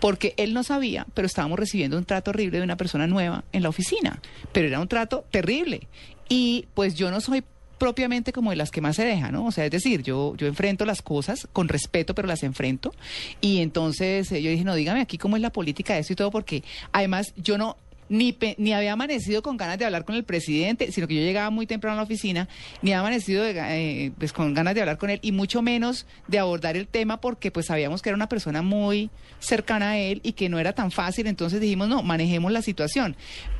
porque 0.00 0.34
él 0.36 0.52
no 0.52 0.64
sabía, 0.64 1.06
pero 1.14 1.26
estábamos 1.26 1.56
recibiendo 1.56 1.96
un 1.96 2.04
trato 2.04 2.30
horrible 2.30 2.58
de 2.58 2.64
una 2.64 2.76
persona 2.76 3.06
nueva 3.06 3.44
en 3.52 3.62
la 3.62 3.68
oficina, 3.68 4.20
pero 4.52 4.66
era 4.66 4.80
un 4.80 4.88
trato 4.88 5.24
terrible. 5.30 5.86
Y 6.28 6.66
pues 6.74 6.96
yo 6.96 7.12
no 7.12 7.20
soy 7.20 7.44
propiamente 7.78 8.32
como 8.32 8.50
de 8.50 8.56
las 8.56 8.70
que 8.70 8.80
más 8.80 8.96
se 8.96 9.04
deja, 9.04 9.30
¿no? 9.30 9.46
O 9.46 9.52
sea, 9.52 9.64
es 9.64 9.70
decir, 9.70 10.02
yo, 10.02 10.34
yo 10.36 10.46
enfrento 10.46 10.84
las 10.84 11.02
cosas 11.02 11.48
con 11.52 11.68
respeto, 11.68 12.14
pero 12.14 12.28
las 12.28 12.42
enfrento. 12.42 12.92
Y 13.40 13.60
entonces 13.60 14.30
eh, 14.32 14.42
yo 14.42 14.50
dije, 14.50 14.64
no, 14.64 14.74
dígame 14.74 15.00
aquí 15.00 15.18
cómo 15.18 15.36
es 15.36 15.42
la 15.42 15.50
política 15.50 15.94
de 15.94 16.00
eso 16.00 16.12
y 16.12 16.16
todo, 16.16 16.30
porque 16.30 16.62
además 16.92 17.32
yo 17.36 17.58
no 17.58 17.76
ni, 18.08 18.32
pe- 18.32 18.54
ni 18.58 18.72
había 18.72 18.92
amanecido 18.92 19.42
con 19.42 19.56
ganas 19.56 19.78
de 19.78 19.84
hablar 19.84 20.04
con 20.04 20.14
el 20.14 20.24
presidente, 20.24 20.90
sino 20.92 21.06
que 21.08 21.14
yo 21.14 21.20
llegaba 21.20 21.50
muy 21.50 21.66
temprano 21.66 21.94
a 21.94 21.96
la 21.98 22.02
oficina, 22.04 22.48
ni 22.82 22.90
había 22.92 23.00
amanecido 23.00 23.44
de 23.44 23.52
eh, 23.56 24.12
pues, 24.18 24.32
con 24.32 24.54
ganas 24.54 24.74
de 24.74 24.80
hablar 24.80 24.98
con 24.98 25.10
él, 25.10 25.18
y 25.22 25.32
mucho 25.32 25.62
menos 25.62 26.06
de 26.26 26.38
abordar 26.38 26.76
el 26.76 26.86
tema, 26.86 27.20
porque 27.20 27.50
pues 27.50 27.66
sabíamos 27.66 28.02
que 28.02 28.08
era 28.08 28.16
una 28.16 28.28
persona 28.28 28.62
muy 28.62 29.10
cercana 29.40 29.90
a 29.90 29.98
él 29.98 30.20
y 30.24 30.32
que 30.32 30.48
no 30.48 30.58
era 30.58 30.72
tan 30.72 30.90
fácil, 30.90 31.26
entonces 31.26 31.60
dijimos, 31.60 31.88
no, 31.88 32.02
manejemos 32.02 32.50
la 32.52 32.62
situación. 32.62 33.16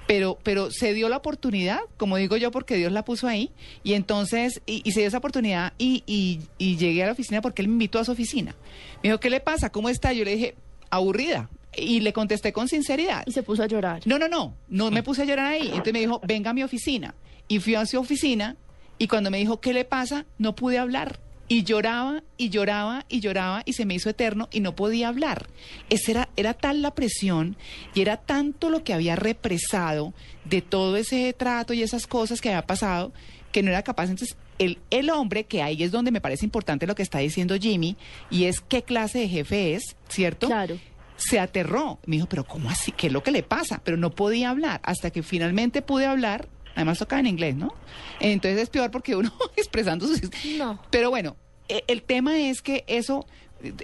Pero, 0.06 0.38
pero 0.42 0.70
se 0.70 0.94
dio 0.94 1.10
la 1.10 1.18
oportunidad, 1.18 1.80
como 1.98 2.16
digo 2.16 2.36
yo, 2.38 2.50
porque 2.50 2.76
Dios 2.76 2.90
la 2.92 3.04
puso 3.04 3.28
ahí, 3.28 3.50
y 3.84 3.92
entonces, 3.92 4.62
y, 4.66 4.80
y 4.84 4.92
se 4.92 5.00
dio 5.00 5.08
esa 5.08 5.18
oportunidad, 5.18 5.74
y, 5.76 6.02
y, 6.06 6.40
y 6.56 6.76
llegué 6.78 7.02
a 7.02 7.06
la 7.06 7.12
oficina 7.12 7.42
porque 7.42 7.60
él 7.62 7.68
me 7.68 7.74
invitó 7.74 7.98
a 7.98 8.04
su 8.04 8.12
oficina. 8.12 8.54
Me 9.02 9.10
dijo, 9.10 9.20
¿qué 9.20 9.28
le 9.28 9.40
pasa? 9.40 9.70
¿Cómo 9.70 9.90
está? 9.90 10.14
Yo 10.14 10.24
le 10.24 10.34
dije, 10.34 10.54
aburrida. 10.90 11.50
Y 11.76 12.00
le 12.00 12.12
contesté 12.12 12.52
con 12.52 12.68
sinceridad. 12.68 13.24
Y 13.26 13.32
se 13.32 13.42
puso 13.42 13.62
a 13.62 13.66
llorar. 13.66 14.02
No, 14.06 14.18
no, 14.18 14.28
no, 14.28 14.54
no 14.68 14.90
me 14.90 15.02
puse 15.02 15.22
a 15.22 15.24
llorar 15.24 15.52
ahí. 15.52 15.68
Entonces 15.68 15.92
me 15.92 16.00
dijo, 16.00 16.20
venga 16.26 16.50
a 16.50 16.54
mi 16.54 16.62
oficina. 16.62 17.14
Y 17.46 17.60
fui 17.60 17.74
a 17.74 17.86
su 17.86 17.98
oficina 17.98 18.56
y 18.98 19.06
cuando 19.06 19.30
me 19.30 19.38
dijo, 19.38 19.60
¿qué 19.60 19.72
le 19.72 19.84
pasa? 19.84 20.26
No 20.38 20.54
pude 20.54 20.78
hablar. 20.78 21.20
Y 21.50 21.62
lloraba 21.62 22.22
y 22.36 22.50
lloraba 22.50 23.06
y 23.08 23.20
lloraba 23.20 23.62
y 23.64 23.72
se 23.72 23.86
me 23.86 23.94
hizo 23.94 24.10
eterno 24.10 24.48
y 24.52 24.60
no 24.60 24.76
podía 24.76 25.08
hablar. 25.08 25.46
Esa 25.88 26.10
era, 26.10 26.28
era 26.36 26.52
tal 26.52 26.82
la 26.82 26.94
presión 26.94 27.56
y 27.94 28.02
era 28.02 28.18
tanto 28.18 28.68
lo 28.68 28.84
que 28.84 28.92
había 28.92 29.16
represado 29.16 30.12
de 30.44 30.60
todo 30.60 30.96
ese 30.98 31.32
trato 31.32 31.72
y 31.72 31.82
esas 31.82 32.06
cosas 32.06 32.42
que 32.42 32.50
había 32.50 32.66
pasado 32.66 33.12
que 33.50 33.62
no 33.62 33.70
era 33.70 33.82
capaz. 33.82 34.10
Entonces, 34.10 34.36
el, 34.58 34.78
el 34.90 35.08
hombre, 35.08 35.44
que 35.44 35.62
ahí 35.62 35.82
es 35.82 35.90
donde 35.90 36.10
me 36.10 36.20
parece 36.20 36.44
importante 36.44 36.86
lo 36.86 36.94
que 36.94 37.02
está 37.02 37.18
diciendo 37.18 37.56
Jimmy, 37.58 37.96
y 38.30 38.44
es 38.44 38.60
qué 38.60 38.82
clase 38.82 39.20
de 39.20 39.28
jefe 39.28 39.74
es, 39.74 39.96
¿cierto? 40.08 40.48
Claro. 40.48 40.78
Se 41.18 41.38
aterró. 41.38 41.98
Me 42.06 42.16
dijo, 42.16 42.26
pero 42.28 42.44
¿cómo 42.44 42.70
así? 42.70 42.90
¿Qué 42.92 43.08
es 43.08 43.12
lo 43.12 43.22
que 43.22 43.30
le 43.30 43.42
pasa? 43.42 43.82
Pero 43.84 43.96
no 43.98 44.10
podía 44.10 44.48
hablar. 44.50 44.80
Hasta 44.82 45.10
que 45.10 45.22
finalmente 45.22 45.82
pude 45.82 46.06
hablar. 46.06 46.48
Además 46.74 46.98
tocaba 46.98 47.20
en 47.20 47.26
inglés, 47.26 47.56
¿no? 47.56 47.74
Entonces 48.20 48.62
es 48.62 48.70
peor 48.70 48.90
porque 48.90 49.14
uno 49.16 49.30
expresando 49.56 50.06
sus... 50.06 50.22
No. 50.56 50.80
Pero 50.90 51.10
bueno, 51.10 51.36
eh, 51.68 51.82
el 51.88 52.02
tema 52.02 52.38
es 52.38 52.62
que 52.62 52.84
eso 52.86 53.26
eh, 53.62 53.74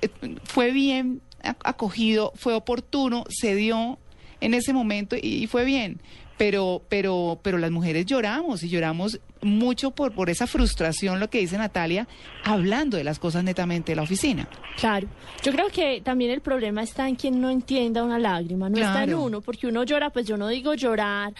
fue 0.44 0.70
bien 0.70 1.20
ac- 1.42 1.56
acogido, 1.64 2.32
fue 2.36 2.54
oportuno, 2.54 3.24
se 3.28 3.54
dio 3.56 3.98
en 4.40 4.54
ese 4.54 4.72
momento 4.72 5.16
y, 5.16 5.42
y 5.42 5.46
fue 5.46 5.64
bien. 5.64 6.00
Pero, 6.36 6.82
pero, 6.88 7.38
pero 7.42 7.58
las 7.58 7.70
mujeres 7.70 8.06
lloramos 8.06 8.64
y 8.64 8.68
lloramos 8.68 9.20
mucho 9.40 9.92
por, 9.92 10.12
por 10.12 10.30
esa 10.30 10.48
frustración, 10.48 11.20
lo 11.20 11.30
que 11.30 11.38
dice 11.38 11.56
Natalia, 11.56 12.08
hablando 12.42 12.96
de 12.96 13.04
las 13.04 13.20
cosas 13.20 13.44
netamente 13.44 13.92
de 13.92 13.96
la 13.96 14.02
oficina. 14.02 14.48
Claro, 14.76 15.06
yo 15.44 15.52
creo 15.52 15.68
que 15.68 16.00
también 16.00 16.32
el 16.32 16.40
problema 16.40 16.82
está 16.82 17.08
en 17.08 17.14
quien 17.14 17.40
no 17.40 17.50
entienda 17.50 18.02
una 18.02 18.18
lágrima, 18.18 18.68
no 18.68 18.78
está 18.78 19.04
en 19.04 19.14
uno, 19.14 19.42
porque 19.42 19.68
uno 19.68 19.84
llora, 19.84 20.10
pues 20.10 20.26
yo 20.26 20.36
no 20.36 20.48
digo 20.48 20.74
llorar 20.74 21.32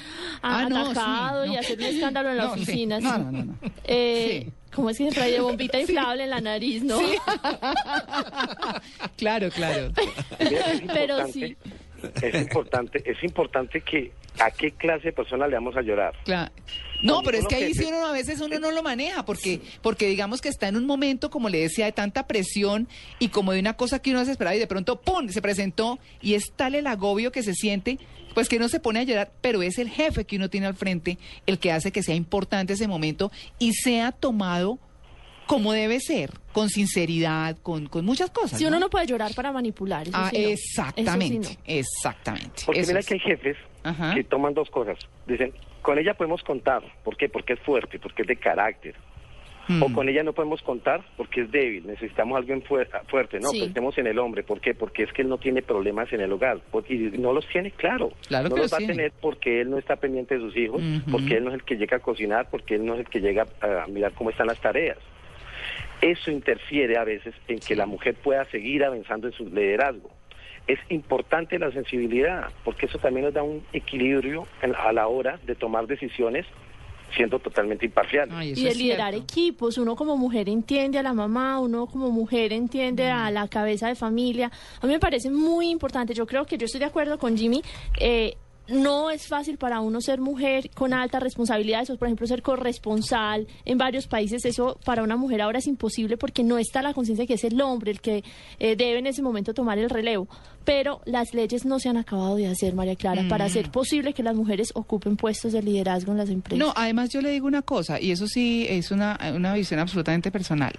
ah, 0.42 0.68
no, 0.70 0.84
sí, 0.84 0.90
atacado 0.92 1.46
y 1.46 1.56
hacer 1.56 1.76
un 1.76 1.84
escándalo 1.86 2.30
en 2.30 2.36
la 2.36 2.44
No, 2.48 2.52
oficina. 2.52 2.98
Sí. 3.00 3.04
no, 3.04 3.18
no, 3.18 3.32
no. 3.32 3.54
Eh, 3.82 4.42
Sí. 4.44 4.52
¿Cómo 4.74 4.90
es 4.90 4.98
que 4.98 5.08
se 5.08 5.14
trae 5.14 5.40
bombita 5.40 5.80
inflable 5.80 6.24
en 6.24 6.30
la 6.30 6.40
nariz, 6.40 6.82
no? 6.84 6.98
Claro, 9.16 9.48
claro. 9.50 9.92
Pero 10.92 11.26
sí. 11.28 11.56
Es 12.22 12.34
importante, 12.34 13.02
es 13.04 13.22
importante 13.22 13.80
que 13.80 14.12
a 14.38 14.50
qué 14.50 14.72
clase 14.72 15.04
de 15.04 15.12
persona 15.12 15.46
le 15.46 15.54
vamos 15.54 15.76
a 15.76 15.82
llorar. 15.82 16.14
Claro. 16.24 16.52
No, 17.02 17.14
Cuando 17.14 17.30
pero 17.30 17.38
es 17.38 17.46
que 17.46 17.56
ahí 17.56 17.74
sí 17.74 17.84
uno 17.84 18.06
a 18.06 18.12
veces 18.12 18.40
uno 18.40 18.58
no 18.58 18.70
lo 18.70 18.82
maneja 18.82 19.26
porque 19.26 19.60
porque 19.82 20.06
digamos 20.08 20.40
que 20.40 20.48
está 20.48 20.68
en 20.68 20.76
un 20.76 20.86
momento 20.86 21.28
como 21.28 21.50
le 21.50 21.58
decía 21.58 21.84
de 21.84 21.92
tanta 21.92 22.26
presión 22.26 22.88
y 23.18 23.28
como 23.28 23.52
de 23.52 23.60
una 23.60 23.76
cosa 23.76 23.98
que 23.98 24.10
uno 24.10 24.24
se 24.24 24.30
esperaba 24.30 24.56
y 24.56 24.58
de 24.58 24.66
pronto 24.66 25.00
pum 25.00 25.28
se 25.28 25.42
presentó 25.42 25.98
y 26.22 26.32
es 26.32 26.52
tal 26.56 26.74
el 26.74 26.86
agobio 26.86 27.30
que 27.30 27.42
se 27.42 27.52
siente 27.52 27.98
pues 28.32 28.48
que 28.48 28.56
uno 28.56 28.68
se 28.68 28.80
pone 28.80 29.00
a 29.00 29.02
llorar, 29.02 29.32
pero 29.40 29.62
es 29.62 29.78
el 29.78 29.90
jefe 29.90 30.24
que 30.24 30.36
uno 30.36 30.48
tiene 30.48 30.66
al 30.66 30.74
frente 30.74 31.18
el 31.46 31.58
que 31.58 31.72
hace 31.72 31.92
que 31.92 32.02
sea 32.02 32.14
importante 32.14 32.72
ese 32.72 32.88
momento 32.88 33.30
y 33.58 33.74
sea 33.74 34.10
tomado 34.10 34.78
como 35.46 35.72
debe 35.72 36.00
ser, 36.00 36.30
con 36.52 36.68
sinceridad, 36.70 37.56
con, 37.62 37.86
con 37.86 38.04
muchas 38.04 38.30
cosas. 38.30 38.58
Si 38.58 38.64
uno 38.66 38.78
no 38.78 38.88
puede 38.90 39.06
llorar 39.06 39.32
para 39.34 39.52
manipular, 39.52 40.06
eso 40.08 40.16
Ah, 40.16 40.30
sí 40.30 40.42
no. 40.42 40.48
exactamente, 40.48 41.36
Eso 41.36 41.50
sí 41.50 41.58
no. 41.68 41.74
exactamente. 41.78 42.62
Porque 42.66 42.80
Eso 42.80 42.88
mira 42.90 43.00
es. 43.00 43.06
que 43.06 43.14
hay 43.14 43.20
jefes 43.20 43.56
Ajá. 43.82 44.14
que 44.14 44.24
toman 44.24 44.54
dos 44.54 44.70
cosas. 44.70 44.98
Dicen, 45.26 45.52
con 45.82 45.98
ella 45.98 46.14
podemos 46.14 46.42
contar. 46.42 46.82
¿Por 47.04 47.16
qué? 47.16 47.28
Porque 47.28 47.54
es 47.54 47.60
fuerte, 47.60 47.98
porque 47.98 48.22
es 48.22 48.28
de 48.28 48.36
carácter. 48.36 48.94
O 49.80 49.88
Mm. 49.88 49.94
con 49.94 50.08
ella 50.10 50.22
no 50.22 50.34
podemos 50.34 50.60
contar 50.60 51.02
porque 51.16 51.40
es 51.40 51.50
débil, 51.50 51.86
necesitamos 51.86 52.36
alguien 52.36 52.62
fuer- 52.62 52.86
fuerte. 53.08 53.40
No, 53.40 53.48
Sí. 53.48 53.60
pensemos 53.60 53.96
en 53.96 54.06
el 54.06 54.18
hombre. 54.18 54.42
¿Por 54.42 54.60
qué? 54.60 54.74
Porque 54.74 55.04
es 55.04 55.12
que 55.14 55.22
él 55.22 55.28
no 55.30 55.38
tiene 55.38 55.62
problemas 55.62 56.12
en 56.12 56.20
el 56.20 56.30
hogar. 56.32 56.58
Porque, 56.70 56.92
y 56.94 56.98
no 57.18 57.32
los 57.32 57.48
tiene, 57.48 57.70
claro. 57.70 58.12
Claro 58.28 58.50
no 58.50 58.56
que 58.56 58.60
los 58.60 58.72
va 58.74 58.76
tiene. 58.76 58.92
a 58.92 58.96
tener 58.96 59.12
porque 59.22 59.62
él 59.62 59.70
no 59.70 59.78
está 59.78 59.96
pendiente 59.96 60.34
de 60.34 60.40
sus 60.42 60.54
hijos, 60.54 60.82
porque 61.10 61.38
él 61.38 61.44
no 61.44 61.48
es 61.50 61.54
el 61.54 61.62
que 61.64 61.76
llega 61.76 61.96
a 61.96 62.00
cocinar, 62.00 62.50
porque 62.50 62.74
él 62.74 62.84
no 62.84 62.92
es 62.92 63.00
el 63.00 63.08
que 63.08 63.20
llega 63.20 63.46
a 63.62 63.86
mirar 63.88 64.12
cómo 64.12 64.28
están 64.28 64.48
las 64.48 64.60
tareas. 64.60 64.98
Eso 66.00 66.30
interfiere 66.30 66.96
a 66.98 67.04
veces 67.04 67.34
en 67.48 67.58
que 67.60 67.74
la 67.74 67.86
mujer 67.86 68.14
pueda 68.14 68.44
seguir 68.50 68.84
avanzando 68.84 69.28
en 69.28 69.32
su 69.32 69.44
liderazgo. 69.46 70.10
Es 70.66 70.78
importante 70.90 71.58
la 71.58 71.70
sensibilidad, 71.72 72.50
porque 72.64 72.86
eso 72.86 72.98
también 72.98 73.26
nos 73.26 73.34
da 73.34 73.42
un 73.42 73.62
equilibrio 73.72 74.46
en- 74.62 74.74
a 74.74 74.92
la 74.92 75.08
hora 75.08 75.38
de 75.46 75.54
tomar 75.54 75.86
decisiones 75.86 76.46
siendo 77.14 77.38
totalmente. 77.38 77.88
Ay, 78.32 78.52
eso 78.52 78.60
Y 78.62 78.64
de 78.64 78.74
liderar 78.74 79.12
cierto. 79.12 79.32
equipos, 79.32 79.78
uno 79.78 79.94
como 79.94 80.16
mujer 80.16 80.48
entiende 80.48 80.98
a 80.98 81.02
la 81.02 81.12
mamá, 81.12 81.60
uno 81.60 81.86
como 81.86 82.10
mujer 82.10 82.52
entiende 82.52 83.08
a 83.10 83.30
Mm. 83.30 83.34
la 83.34 83.48
cabeza 83.48 83.86
de 83.88 83.94
familia. 83.94 84.50
A 84.80 84.86
mí 84.86 84.92
me 84.92 84.98
parece 84.98 85.30
muy 85.30 85.68
importante, 85.70 86.12
yo 86.14 86.26
creo 86.26 86.44
que 86.44 86.58
yo 86.58 86.64
estoy 86.64 86.80
de 86.80 86.86
acuerdo 86.86 87.18
con 87.18 87.36
Jimmy. 87.36 87.62
eh, 88.00 88.34
no 88.68 89.10
es 89.10 89.26
fácil 89.26 89.58
para 89.58 89.80
uno 89.80 90.00
ser 90.00 90.20
mujer 90.20 90.70
con 90.74 90.94
alta 90.94 91.20
responsabilidad, 91.20 91.82
eso, 91.82 91.96
por 91.96 92.08
ejemplo, 92.08 92.26
ser 92.26 92.42
corresponsal 92.42 93.46
en 93.64 93.78
varios 93.78 94.06
países, 94.06 94.44
eso 94.44 94.78
para 94.84 95.02
una 95.02 95.16
mujer 95.16 95.42
ahora 95.42 95.58
es 95.58 95.66
imposible 95.66 96.16
porque 96.16 96.42
no 96.42 96.58
está 96.58 96.82
la 96.82 96.94
conciencia 96.94 97.26
que 97.26 97.34
es 97.34 97.44
el 97.44 97.60
hombre 97.60 97.90
el 97.90 98.00
que 98.00 98.24
eh, 98.58 98.76
debe 98.76 98.98
en 98.98 99.06
ese 99.06 99.22
momento 99.22 99.54
tomar 99.54 99.78
el 99.78 99.90
relevo. 99.90 100.28
Pero 100.64 101.02
las 101.04 101.34
leyes 101.34 101.66
no 101.66 101.78
se 101.78 101.90
han 101.90 101.98
acabado 101.98 102.36
de 102.36 102.46
hacer, 102.46 102.74
María 102.74 102.96
Clara, 102.96 103.26
para 103.28 103.44
hacer 103.44 103.70
posible 103.70 104.14
que 104.14 104.22
las 104.22 104.34
mujeres 104.34 104.70
ocupen 104.74 105.16
puestos 105.16 105.52
de 105.52 105.62
liderazgo 105.62 106.12
en 106.12 106.18
las 106.18 106.30
empresas. 106.30 106.58
No, 106.58 106.72
además 106.74 107.10
yo 107.10 107.20
le 107.20 107.30
digo 107.30 107.46
una 107.46 107.60
cosa, 107.60 108.00
y 108.00 108.12
eso 108.12 108.26
sí 108.26 108.66
es 108.70 108.90
una, 108.90 109.18
una 109.34 109.52
visión 109.52 109.78
absolutamente 109.78 110.30
personal. 110.30 110.72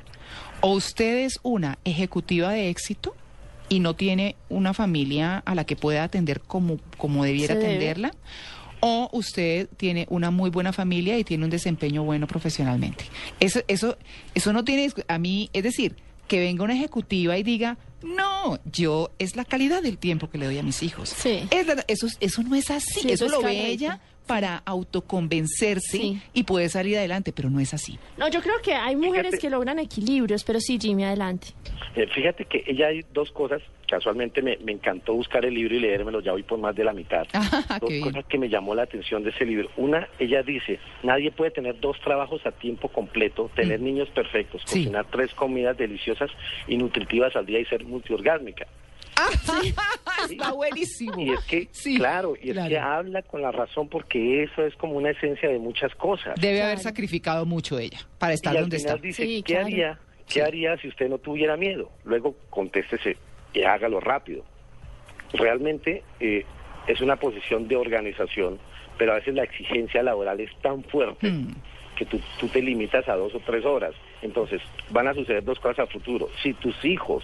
O 0.62 0.74
usted 0.74 1.25
es 1.25 1.39
una 1.44 1.77
ejecutiva 1.84 2.51
de 2.51 2.70
éxito 2.70 3.15
y 3.69 3.79
no 3.79 3.95
tiene 3.95 4.36
una 4.50 4.74
familia 4.74 5.39
a 5.45 5.55
la 5.55 5.65
que 5.65 5.75
pueda 5.75 6.03
atender 6.03 6.41
como, 6.41 6.77
como 6.98 7.24
debiera 7.24 7.55
atenderla, 7.55 8.12
o 8.79 9.10
usted 9.13 9.67
tiene 9.77 10.05
una 10.10 10.29
muy 10.31 10.50
buena 10.50 10.72
familia 10.74 11.17
y 11.17 11.24
tiene 11.24 11.45
un 11.45 11.50
desempeño 11.50 12.03
bueno 12.03 12.27
profesionalmente. 12.27 13.05
Eso, 13.39 13.62
eso, 13.67 13.98
eso 14.36 14.53
no 14.53 14.63
tiene, 14.63 14.91
a 15.07 15.17
mí, 15.17 15.50
es 15.53 15.63
decir, 15.63 15.95
que 16.27 16.39
venga 16.39 16.63
una 16.63 16.74
ejecutiva 16.75 17.38
y 17.38 17.43
diga, 17.43 17.77
no, 18.03 18.60
yo 18.72 19.12
es 19.19 19.36
la 19.36 19.45
calidad 19.45 19.81
del 19.81 19.98
tiempo 19.98 20.29
que 20.29 20.38
le 20.38 20.45
doy 20.45 20.57
a 20.60 20.63
mis 20.63 20.84
hijos. 20.84 21.10
Sí. 21.10 21.48
Es 21.51 21.65
la- 21.67 21.84
eso, 21.88 22.07
eso 22.19 22.43
no 22.43 22.55
es 22.55 22.69
así, 22.69 23.00
Sí, 23.01 23.12
eso, 23.12 23.25
eso 23.25 23.25
es 23.25 23.31
lo 23.31 23.41
ve 23.41 23.67
ella 23.69 24.00
para 24.25 24.58
autoconvencerse 24.65 25.98
Sí. 25.98 26.22
y 26.34 26.44
poder 26.44 26.70
salir 26.70 26.98
adelante, 26.98 27.32
pero 27.32 27.50
no 27.50 27.60
es 27.60 27.74
así. 27.74 27.98
No, 28.17 28.27
yo 28.29 28.41
creo 28.41 28.55
que 28.63 28.74
hay 28.74 28.96
mujeres 28.96 29.32
Fíjate. 29.32 29.38
que 29.41 29.50
logran 29.50 29.79
equilibrios, 29.79 30.44
pero 30.44 30.60
sí, 30.60 30.77
Jimmy, 30.82 31.03
adelante. 31.03 31.48
Eh, 31.96 32.08
fíjate 32.13 32.46
que 32.46 32.63
ella 32.67 32.88
hay 32.88 33.05
dos 33.13 33.32
cosas, 33.32 33.62
casualmente 33.88 34.41
me, 34.41 34.58
me 34.58 34.74
encantó 34.74 35.13
buscar 35.13 35.46
el 35.46 35.53
libro 35.53 35.75
y 35.75 35.79
leérmelo, 35.79 36.20
ya 36.22 36.32
voy 36.34 36.44
por 36.44 36.60
más 36.60 36.75
de 36.75 36.84
la 36.84 36.94
mitad. 36.94 37.25
Ah, 37.70 37.79
dos 37.79 37.89
cosas 38.03 38.25
que 38.25 38.38
me 38.38 38.50
llamó 38.50 38.75
la 38.75 38.84
atención 38.84 39.24
de 39.24 39.29
ese 39.32 39.46
libro. 39.46 39.70
Una, 39.77 40.08
ella 40.20 40.44
dice, 40.44 40.79
nadie 41.03 41.32
puede 41.32 41.51
tener 41.51 41.79
dos 41.79 42.00
trabajos 42.01 42.46
a 42.46 42.51
tiempo 42.51 42.89
completo, 42.89 43.50
tener 43.55 43.79
niños 43.79 44.10
perfectos, 44.10 44.62
Mm. 44.65 44.67
Sí. 44.67 44.79
cocinar 44.79 45.05
tres 45.12 45.34
comidas 45.34 45.77
deliciosas 45.77 46.29
y 46.67 46.77
nutritivas 46.77 47.36
al 47.36 47.46
día 47.46 47.60
y 47.60 47.65
ser 47.65 47.84
multiorgásmica. 47.86 48.67
Está 50.29 50.51
buenísimo. 50.53 51.19
Y 51.19 51.31
es 51.31 51.39
que, 51.45 51.67
Sí, 51.72 51.98
claro, 51.98 52.36
y 52.41 52.50
es 52.50 52.53
claro. 52.53 52.69
que 52.69 52.79
habla 52.79 53.22
con 53.24 53.41
la 53.41 53.51
razón 53.51 53.88
porque 53.89 54.43
eso 54.43 54.65
es 54.65 54.75
como 54.75 54.93
una 54.95 55.12
esencia 55.12 55.50
de 55.50 55.60
muchas 55.60 55.93
cosas. 55.95 56.36
Debe 56.39 56.62
haber 56.63 56.79
sacrificado 56.79 57.45
mucho 57.45 57.77
ella 57.79 58.00
para 58.17 58.34
estar 58.34 58.53
y 58.53 58.57
al 58.57 58.63
donde 58.63 58.77
final 58.79 58.95
está. 58.95 59.07
dice, 59.07 59.24
Sí, 59.25 59.43
¿qué 59.43 59.53
claro. 59.53 59.65
haría? 59.67 60.00
¿Qué 60.27 60.41
haría 60.41 60.77
si 60.77 60.88
usted 60.88 61.07
no 61.10 61.17
tuviera 61.19 61.55
miedo? 61.55 61.91
Luego 62.03 62.36
contéstese 62.50 63.17
y 63.53 63.63
hágalo 63.63 64.00
rápido. 64.00 64.43
Realmente 65.34 66.03
eh, 66.19 66.45
es 66.88 67.01
una 67.01 67.15
posición 67.17 67.67
de 67.67 67.75
organización, 67.75 68.57
pero 68.98 69.12
a 69.12 69.15
veces 69.15 69.36
la 69.36 69.43
exigencia 69.43 70.01
laboral 70.03 70.39
es 70.39 70.50
tan 70.62 70.84
fuerte 70.86 71.29
Mm. 71.29 71.55
que 71.95 72.05
tú, 72.05 72.19
tú 72.39 72.48
te 72.48 72.62
limitas 72.62 73.07
a 73.07 73.15
dos 73.15 73.34
o 73.36 73.39
tres 73.39 73.63
horas. 73.65 73.93
Entonces, 74.22 74.62
van 74.89 75.07
a 75.07 75.13
suceder 75.13 75.43
dos 75.43 75.60
cosas 75.60 75.79
a 75.88 75.91
futuro. 75.91 76.29
Si 76.41 76.53
tus 76.53 76.84
hijos 76.84 77.24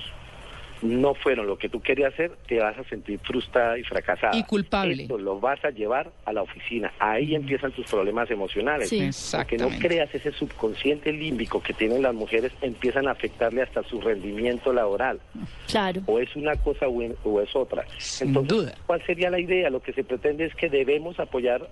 no 0.81 1.13
fueron 1.13 1.47
lo 1.47 1.57
que 1.57 1.69
tú 1.69 1.81
querías 1.81 2.13
hacer, 2.13 2.31
te 2.47 2.59
vas 2.59 2.77
a 2.77 2.83
sentir 2.85 3.19
frustrada 3.19 3.77
y 3.77 3.83
fracasada. 3.83 4.35
Y 4.37 4.43
culpable. 4.43 5.03
Esto 5.03 5.17
lo 5.17 5.39
vas 5.39 5.63
a 5.63 5.69
llevar 5.69 6.11
a 6.25 6.33
la 6.33 6.41
oficina. 6.41 6.91
Ahí 6.99 7.35
empiezan 7.35 7.71
tus 7.71 7.85
problemas 7.87 8.29
emocionales. 8.31 8.89
Sí. 8.89 9.09
Porque 9.35 9.57
no 9.57 9.69
creas 9.79 10.13
ese 10.13 10.31
subconsciente 10.31 11.11
límbico 11.11 11.61
que 11.61 11.73
tienen 11.73 12.01
las 12.01 12.13
mujeres, 12.13 12.51
empiezan 12.61 13.07
a 13.07 13.11
afectarle 13.11 13.61
hasta 13.61 13.83
su 13.83 14.01
rendimiento 14.01 14.73
laboral. 14.73 15.19
Claro. 15.67 16.01
O 16.07 16.19
es 16.19 16.35
una 16.35 16.55
cosa 16.55 16.87
o 16.87 17.41
es 17.41 17.55
otra. 17.55 17.85
Sin 17.97 18.29
Entonces, 18.29 18.57
duda. 18.57 18.75
¿cuál 18.85 19.05
sería 19.05 19.29
la 19.29 19.39
idea? 19.39 19.69
Lo 19.69 19.81
que 19.81 19.93
se 19.93 20.03
pretende 20.03 20.45
es 20.45 20.55
que 20.55 20.69
debemos 20.69 21.19
apoyar 21.19 21.69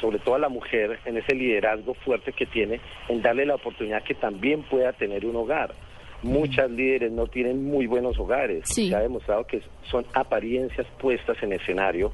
sobre 0.00 0.18
todo 0.18 0.36
a 0.36 0.38
la 0.38 0.48
mujer 0.48 1.00
en 1.04 1.16
ese 1.16 1.34
liderazgo 1.34 1.94
fuerte 1.94 2.32
que 2.32 2.46
tiene, 2.46 2.80
en 3.08 3.22
darle 3.22 3.46
la 3.46 3.56
oportunidad 3.56 4.02
que 4.02 4.14
también 4.14 4.62
pueda 4.62 4.92
tener 4.92 5.26
un 5.26 5.36
hogar. 5.36 5.74
Muchas 6.22 6.70
líderes 6.70 7.12
no 7.12 7.26
tienen 7.26 7.64
muy 7.64 7.86
buenos 7.86 8.18
hogares. 8.18 8.64
Sí. 8.66 8.88
Se 8.88 8.96
ha 8.96 9.00
demostrado 9.00 9.46
que 9.46 9.62
son 9.90 10.04
apariencias 10.14 10.86
puestas 11.00 11.40
en 11.42 11.52
escenario 11.52 12.12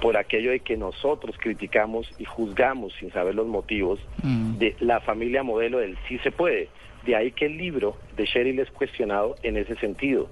por 0.00 0.16
aquello 0.16 0.50
de 0.50 0.60
que 0.60 0.76
nosotros 0.76 1.36
criticamos 1.38 2.10
y 2.18 2.24
juzgamos 2.24 2.92
sin 2.98 3.12
saber 3.12 3.34
los 3.34 3.46
motivos 3.46 4.00
Mm. 4.22 4.58
de 4.58 4.76
la 4.80 5.00
familia 5.00 5.42
modelo 5.42 5.78
del 5.78 5.96
sí 6.08 6.18
se 6.18 6.30
puede. 6.32 6.68
De 7.06 7.16
ahí 7.16 7.32
que 7.32 7.46
el 7.46 7.56
libro 7.56 7.96
de 8.16 8.24
Cheryl 8.24 8.58
es 8.60 8.70
cuestionado 8.70 9.34
en 9.42 9.56
ese 9.56 9.76
sentido. 9.76 10.28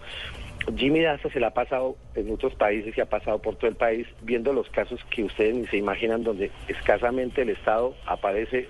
Jimmy 0.76 1.00
Daza 1.00 1.30
se 1.30 1.40
la 1.40 1.49
ha 1.49 1.54
pasado 1.54 1.97
en 2.14 2.30
otros 2.33 2.54
países 2.54 2.97
y 2.97 3.00
ha 3.00 3.07
pasado 3.07 3.40
por 3.40 3.57
todo 3.57 3.69
el 3.71 3.76
país 3.76 4.07
viendo 4.23 4.52
los 4.52 4.69
casos 4.71 5.00
que 5.11 5.25
ustedes 5.25 5.54
ni 5.54 5.66
se 5.69 5.78
imaginan 5.78 6.23
donde 6.23 6.50
escasamente 6.69 7.42
el 7.42 7.49
Estado 7.50 7.95
aparece 8.07 8.69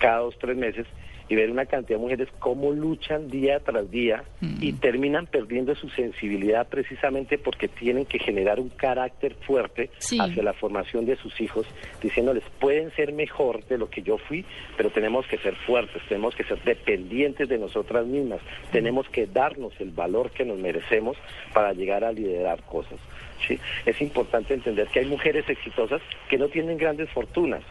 cada 0.00 0.18
dos, 0.18 0.36
tres 0.38 0.56
meses 0.56 0.86
y 1.28 1.34
ver 1.36 1.50
una 1.50 1.66
cantidad 1.66 1.98
de 1.98 2.02
mujeres 2.02 2.28
cómo 2.38 2.72
luchan 2.72 3.28
día 3.30 3.60
tras 3.60 3.90
día 3.90 4.24
y 4.60 4.72
terminan 4.74 5.26
perdiendo 5.26 5.74
su 5.74 5.88
sensibilidad 5.90 6.66
precisamente 6.68 7.38
porque 7.38 7.68
tienen 7.68 8.06
que 8.06 8.18
generar 8.18 8.58
un 8.60 8.70
carácter 8.70 9.34
fuerte 9.46 9.90
Sí. 9.98 10.18
hacia 10.20 10.42
la 10.42 10.52
formación 10.54 11.04
de 11.06 11.16
sus 11.16 11.38
hijos, 11.40 11.66
diciéndoles 12.02 12.42
pueden 12.60 12.90
ser 12.92 13.12
mejor 13.12 13.64
de 13.66 13.78
lo 13.78 13.90
que 13.90 14.02
yo 14.02 14.18
fui, 14.18 14.44
pero 14.76 14.90
tenemos 14.90 15.26
que 15.26 15.38
ser 15.38 15.54
fuertes, 15.54 16.02
tenemos 16.08 16.34
que 16.34 16.44
ser 16.44 16.62
dependientes 16.64 17.48
de 17.48 17.58
nosotras 17.58 18.06
mismas, 18.06 18.40
tenemos 18.72 19.08
que 19.08 19.26
darnos 19.26 19.72
el 19.80 19.90
valor 19.90 20.30
que 20.30 20.44
nos 20.44 20.58
merecemos 20.58 21.16
para 21.52 21.72
llegar 21.72 22.04
a 22.04 22.12
liderar 22.12 22.62
cosas. 22.62 22.98
¿sí? 23.46 23.58
Es 23.86 24.00
importante 24.00 24.54
entender 24.54 24.88
que 24.88 25.00
hay 25.00 25.06
mujeres 25.06 25.48
exitosas 25.48 26.00
que 26.28 26.38
no 26.38 26.48
tienen 26.48 26.78
grandes 26.78 27.10
fortunas, 27.10 27.62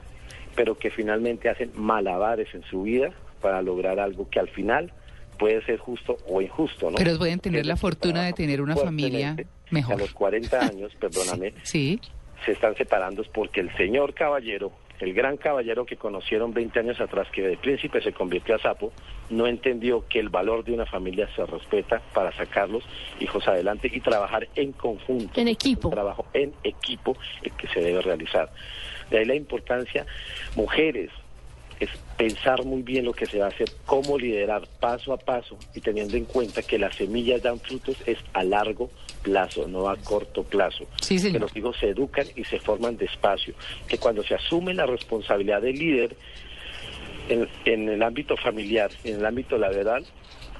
pero 0.55 0.77
que 0.77 0.89
finalmente 0.89 1.49
hacen 1.49 1.71
malabares 1.75 2.53
en 2.53 2.63
su 2.63 2.83
vida 2.83 3.11
para 3.41 3.62
lograr 3.62 4.00
algo 4.00 4.29
que 4.29 4.39
al 4.39 4.50
final 4.50 4.91
puede 5.38 5.63
ser 5.65 5.77
justo 5.77 6.17
o 6.27 6.41
injusto, 6.41 6.89
¿no? 6.89 6.98
Pero 6.98 7.17
pueden 7.17 7.39
tener 7.39 7.65
la 7.65 7.75
fortuna 7.77 8.24
de 8.24 8.34
tener 8.34 8.62
una 8.62 8.75
familia 8.75 9.36
mejor. 9.72 9.96
A 9.96 9.98
los 9.98 10.12
40 10.13 10.60
años, 10.60 10.91
perdóname, 11.00 11.53
Sí. 11.63 12.00
se 12.46 12.51
están 12.53 12.75
separando 12.75 13.22
es 13.22 13.27
porque 13.27 13.60
el 13.62 13.75
señor 13.77 14.13
caballero, 14.15 14.72
el 15.00 15.13
gran 15.13 15.38
caballero 15.38 15.86
que 15.86 15.96
conocieron 15.96 16.53
20 16.56 16.79
años 16.79 17.00
atrás, 17.00 17.27
que 17.32 17.44
de 17.44 17.56
príncipe 17.58 18.01
se 18.01 18.13
convirtió 18.13 18.56
a 18.56 18.60
sapo, 18.60 18.91
no 19.29 19.46
entendió 19.46 20.08
que 20.08 20.20
el 20.20 20.29
valor 20.29 20.63
de 20.63 20.74
una 20.74 20.88
familia 20.88 21.29
se 21.36 21.46
respeta 21.46 22.01
para 22.15 22.32
sacar 22.36 22.67
los 22.70 22.84
hijos 23.20 23.48
adelante 23.48 23.91
y 23.94 24.00
trabajar 24.00 24.48
en 24.56 24.72
conjunto. 24.72 25.39
En 25.39 25.50
equipo. 25.50 25.89
Un 25.89 25.94
trabajo 25.94 26.25
en 26.34 26.51
equipo 26.63 27.15
el 27.44 27.51
que 27.53 27.67
se 27.67 27.79
debe 27.82 28.01
realizar. 28.01 28.51
De 29.12 29.20
ahí 29.20 29.25
la 29.25 29.36
importancia, 29.36 30.08
mujeres, 30.56 31.12
es 31.79 31.89
pensar 32.17 32.63
muy 32.65 32.81
bien 32.81 33.05
lo 33.05 33.13
que 33.13 33.25
se 33.25 33.39
va 33.39 33.46
a 33.46 33.50
hacer, 33.50 33.69
cómo 33.86 34.17
liderar 34.17 34.67
paso 34.79 35.13
a 35.13 35.17
paso 35.17 35.57
y 35.75 35.81
teniendo 35.81 36.17
en 36.17 36.25
cuenta 36.25 36.62
que 36.62 36.79
las 36.79 36.96
semillas 36.96 37.43
dan 37.43 37.60
frutos 37.60 37.98
es 38.05 38.17
a 38.34 38.43
largo 38.43 38.89
plazo, 39.22 39.67
no 39.67 39.89
a 39.89 39.96
corto 39.98 40.43
plazo. 40.43 40.86
Sí. 41.01 41.19
Que 41.31 41.39
los 41.39 41.55
hijos 41.55 41.77
se 41.79 41.89
educan 41.89 42.25
y 42.36 42.43
se 42.46 42.60
forman 42.60 42.98
despacio. 42.98 43.53
Que 43.88 43.98
cuando 43.98 44.24
se 44.24 44.36
asume 44.36 44.74
la 44.74 44.86
responsabilidad 44.86 45.62
del 45.62 45.77
líder 45.77 46.15
en, 47.29 47.48
en 47.65 47.89
el 47.89 48.01
ámbito 48.01 48.38
familiar, 48.38 48.89
en 49.03 49.17
el 49.17 49.25
ámbito 49.25 49.57
laboral, 49.57 50.05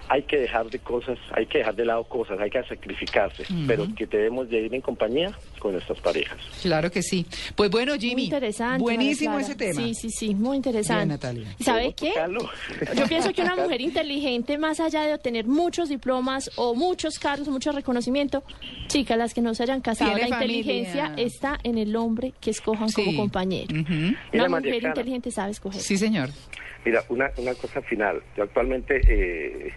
hay 0.10 0.24
que 0.24 0.38
dejar 0.38 0.70
de 0.70 0.80
cosas, 0.80 1.18
hay 1.32 1.46
que 1.46 1.60
dejar 1.60 1.76
de 1.76 1.86
lado 1.86 2.04
cosas, 2.06 2.40
hay 2.40 2.50
que 2.50 2.64
sacrificarse, 2.64 3.44
pero 3.68 3.88
que 3.96 4.06
debemos 4.06 4.50
de 4.50 4.62
ir 4.62 4.74
en 4.74 4.82
compañía 4.82 5.38
con 5.60 5.74
nuestras 5.74 6.00
parejas. 6.00 6.38
Claro 6.62 6.92
que 6.92 7.02
sí. 7.02 7.26
Pues 7.56 7.70
bueno, 7.70 7.94
Jimmy. 7.96 8.14
Muy 8.16 8.24
interesante. 8.26 8.82
Buenísimo 8.82 9.40
ese 9.40 9.56
tema. 9.56 9.82
Sí, 9.82 9.94
sí, 9.94 10.10
sí, 10.10 10.36
muy 10.36 10.58
interesante. 10.58 11.00
Bien, 11.06 11.10
Natalia. 11.10 11.56
¿Y 11.60 11.64
¿Sabe 11.64 11.94
¿Podemos 11.94 11.96
qué? 11.96 12.10
tocarlo? 12.10 12.50
Yo 12.96 13.08
pienso 13.08 13.34
que 13.34 13.42
una 13.42 13.56
mujer 13.64 13.82
inteligente, 13.82 14.58
más 14.58 14.80
allá 14.80 15.02
de 15.04 15.14
obtener 15.14 15.46
muchos 15.48 15.90
diplomas 15.90 16.50
o 16.56 16.76
muchos 16.76 17.20
cargos, 17.20 17.48
mucho 17.48 17.72
reconocimiento, 17.72 18.44
chicas, 18.88 19.18
las 19.18 19.34
que 19.34 19.42
no 19.42 19.54
se 19.56 19.64
hayan 19.64 19.82
casado, 19.82 20.12
la 20.18 20.28
familia. 20.28 20.58
inteligencia 20.58 21.14
está 21.18 21.58
en 21.64 21.78
el 21.78 21.96
hombre 21.96 22.34
que 22.40 22.52
escojan 22.52 22.90
Sí. 22.90 23.04
como 23.04 23.18
compañero. 23.18 23.68
Mira, 23.74 24.46
Una 24.46 24.60
mujer 24.60 24.84
inteligente 24.84 25.32
sabe 25.32 25.52
escoger. 25.52 25.82
Sí, 25.82 25.98
señor. 25.98 26.30
Mira, 26.86 27.04
una, 27.10 27.30
una 27.38 27.54
cosa 27.56 27.82
final. 27.82 28.22
Yo 28.38 28.44
actualmente, 28.44 29.02
eh, 29.08 29.74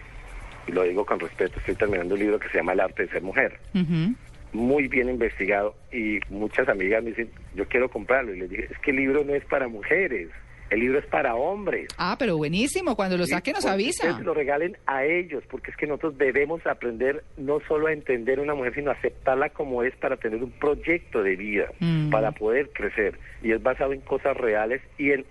y 0.67 0.71
lo 0.71 0.83
digo 0.83 1.05
con 1.05 1.19
respeto, 1.19 1.59
estoy 1.59 1.75
terminando 1.75 2.13
un 2.13 2.19
libro 2.21 2.39
que 2.39 2.47
se 2.49 2.57
llama 2.59 2.73
El 2.73 2.79
arte 2.79 3.03
de 3.03 3.09
ser 3.09 3.21
mujer. 3.21 3.59
Ujú. 3.73 4.15
Muy 4.53 4.87
bien 4.87 5.09
investigado 5.09 5.75
y 5.91 6.19
muchas 6.29 6.67
amigas 6.67 7.03
me 7.03 7.11
dicen, 7.11 7.29
yo 7.55 7.65
quiero 7.67 7.89
comprarlo. 7.89 8.33
Y 8.33 8.39
les 8.39 8.49
dije, 8.49 8.67
es 8.71 8.77
que 8.79 8.91
el 8.91 8.97
libro 8.97 9.23
no 9.23 9.33
es 9.33 9.45
para 9.45 9.67
mujeres, 9.69 10.29
el 10.69 10.79
libro 10.81 10.99
es 10.99 11.05
para 11.05 11.35
hombres. 11.35 11.87
Ah, 11.97 12.15
pero 12.19 12.37
buenísimo. 12.37 12.95
Cuando 12.95 13.17
lo 13.17 13.25
saque 13.25 13.51
nos 13.53 13.65
avisa. 13.65 14.07
ustedes 14.07 14.25
lo 14.25 14.33
regalen 14.33 14.77
a 14.87 15.03
ellos, 15.05 15.43
porque 15.49 15.71
es 15.71 15.77
que 15.77 15.85
nosotros 15.87 16.17
debemos 16.17 16.65
aprender 16.65 17.23
no 17.37 17.59
solo 17.67 17.87
a 17.87 17.93
entender 17.93 18.39
a 18.39 18.41
una 18.41 18.53
mujer, 18.55 18.73
sino 18.75 18.91
a 18.91 18.93
aceptarla 18.93 19.49
como 19.49 19.83
es 19.83 19.93
para 19.97 20.17
tener 20.17 20.41
un 20.43 20.51
proyecto 20.51 21.23
de 21.23 21.35
vida, 21.35 21.65
Mm. 21.79 22.09
para 22.09 22.31
poder 22.31 22.69
crecer. 22.71 23.17
Y 23.43 23.51
es 23.51 23.61
basado 23.61 23.91
en 23.93 24.01
cosas 24.01 24.35
reales 24.37 24.81
y 24.97 25.11
en, 25.11 25.25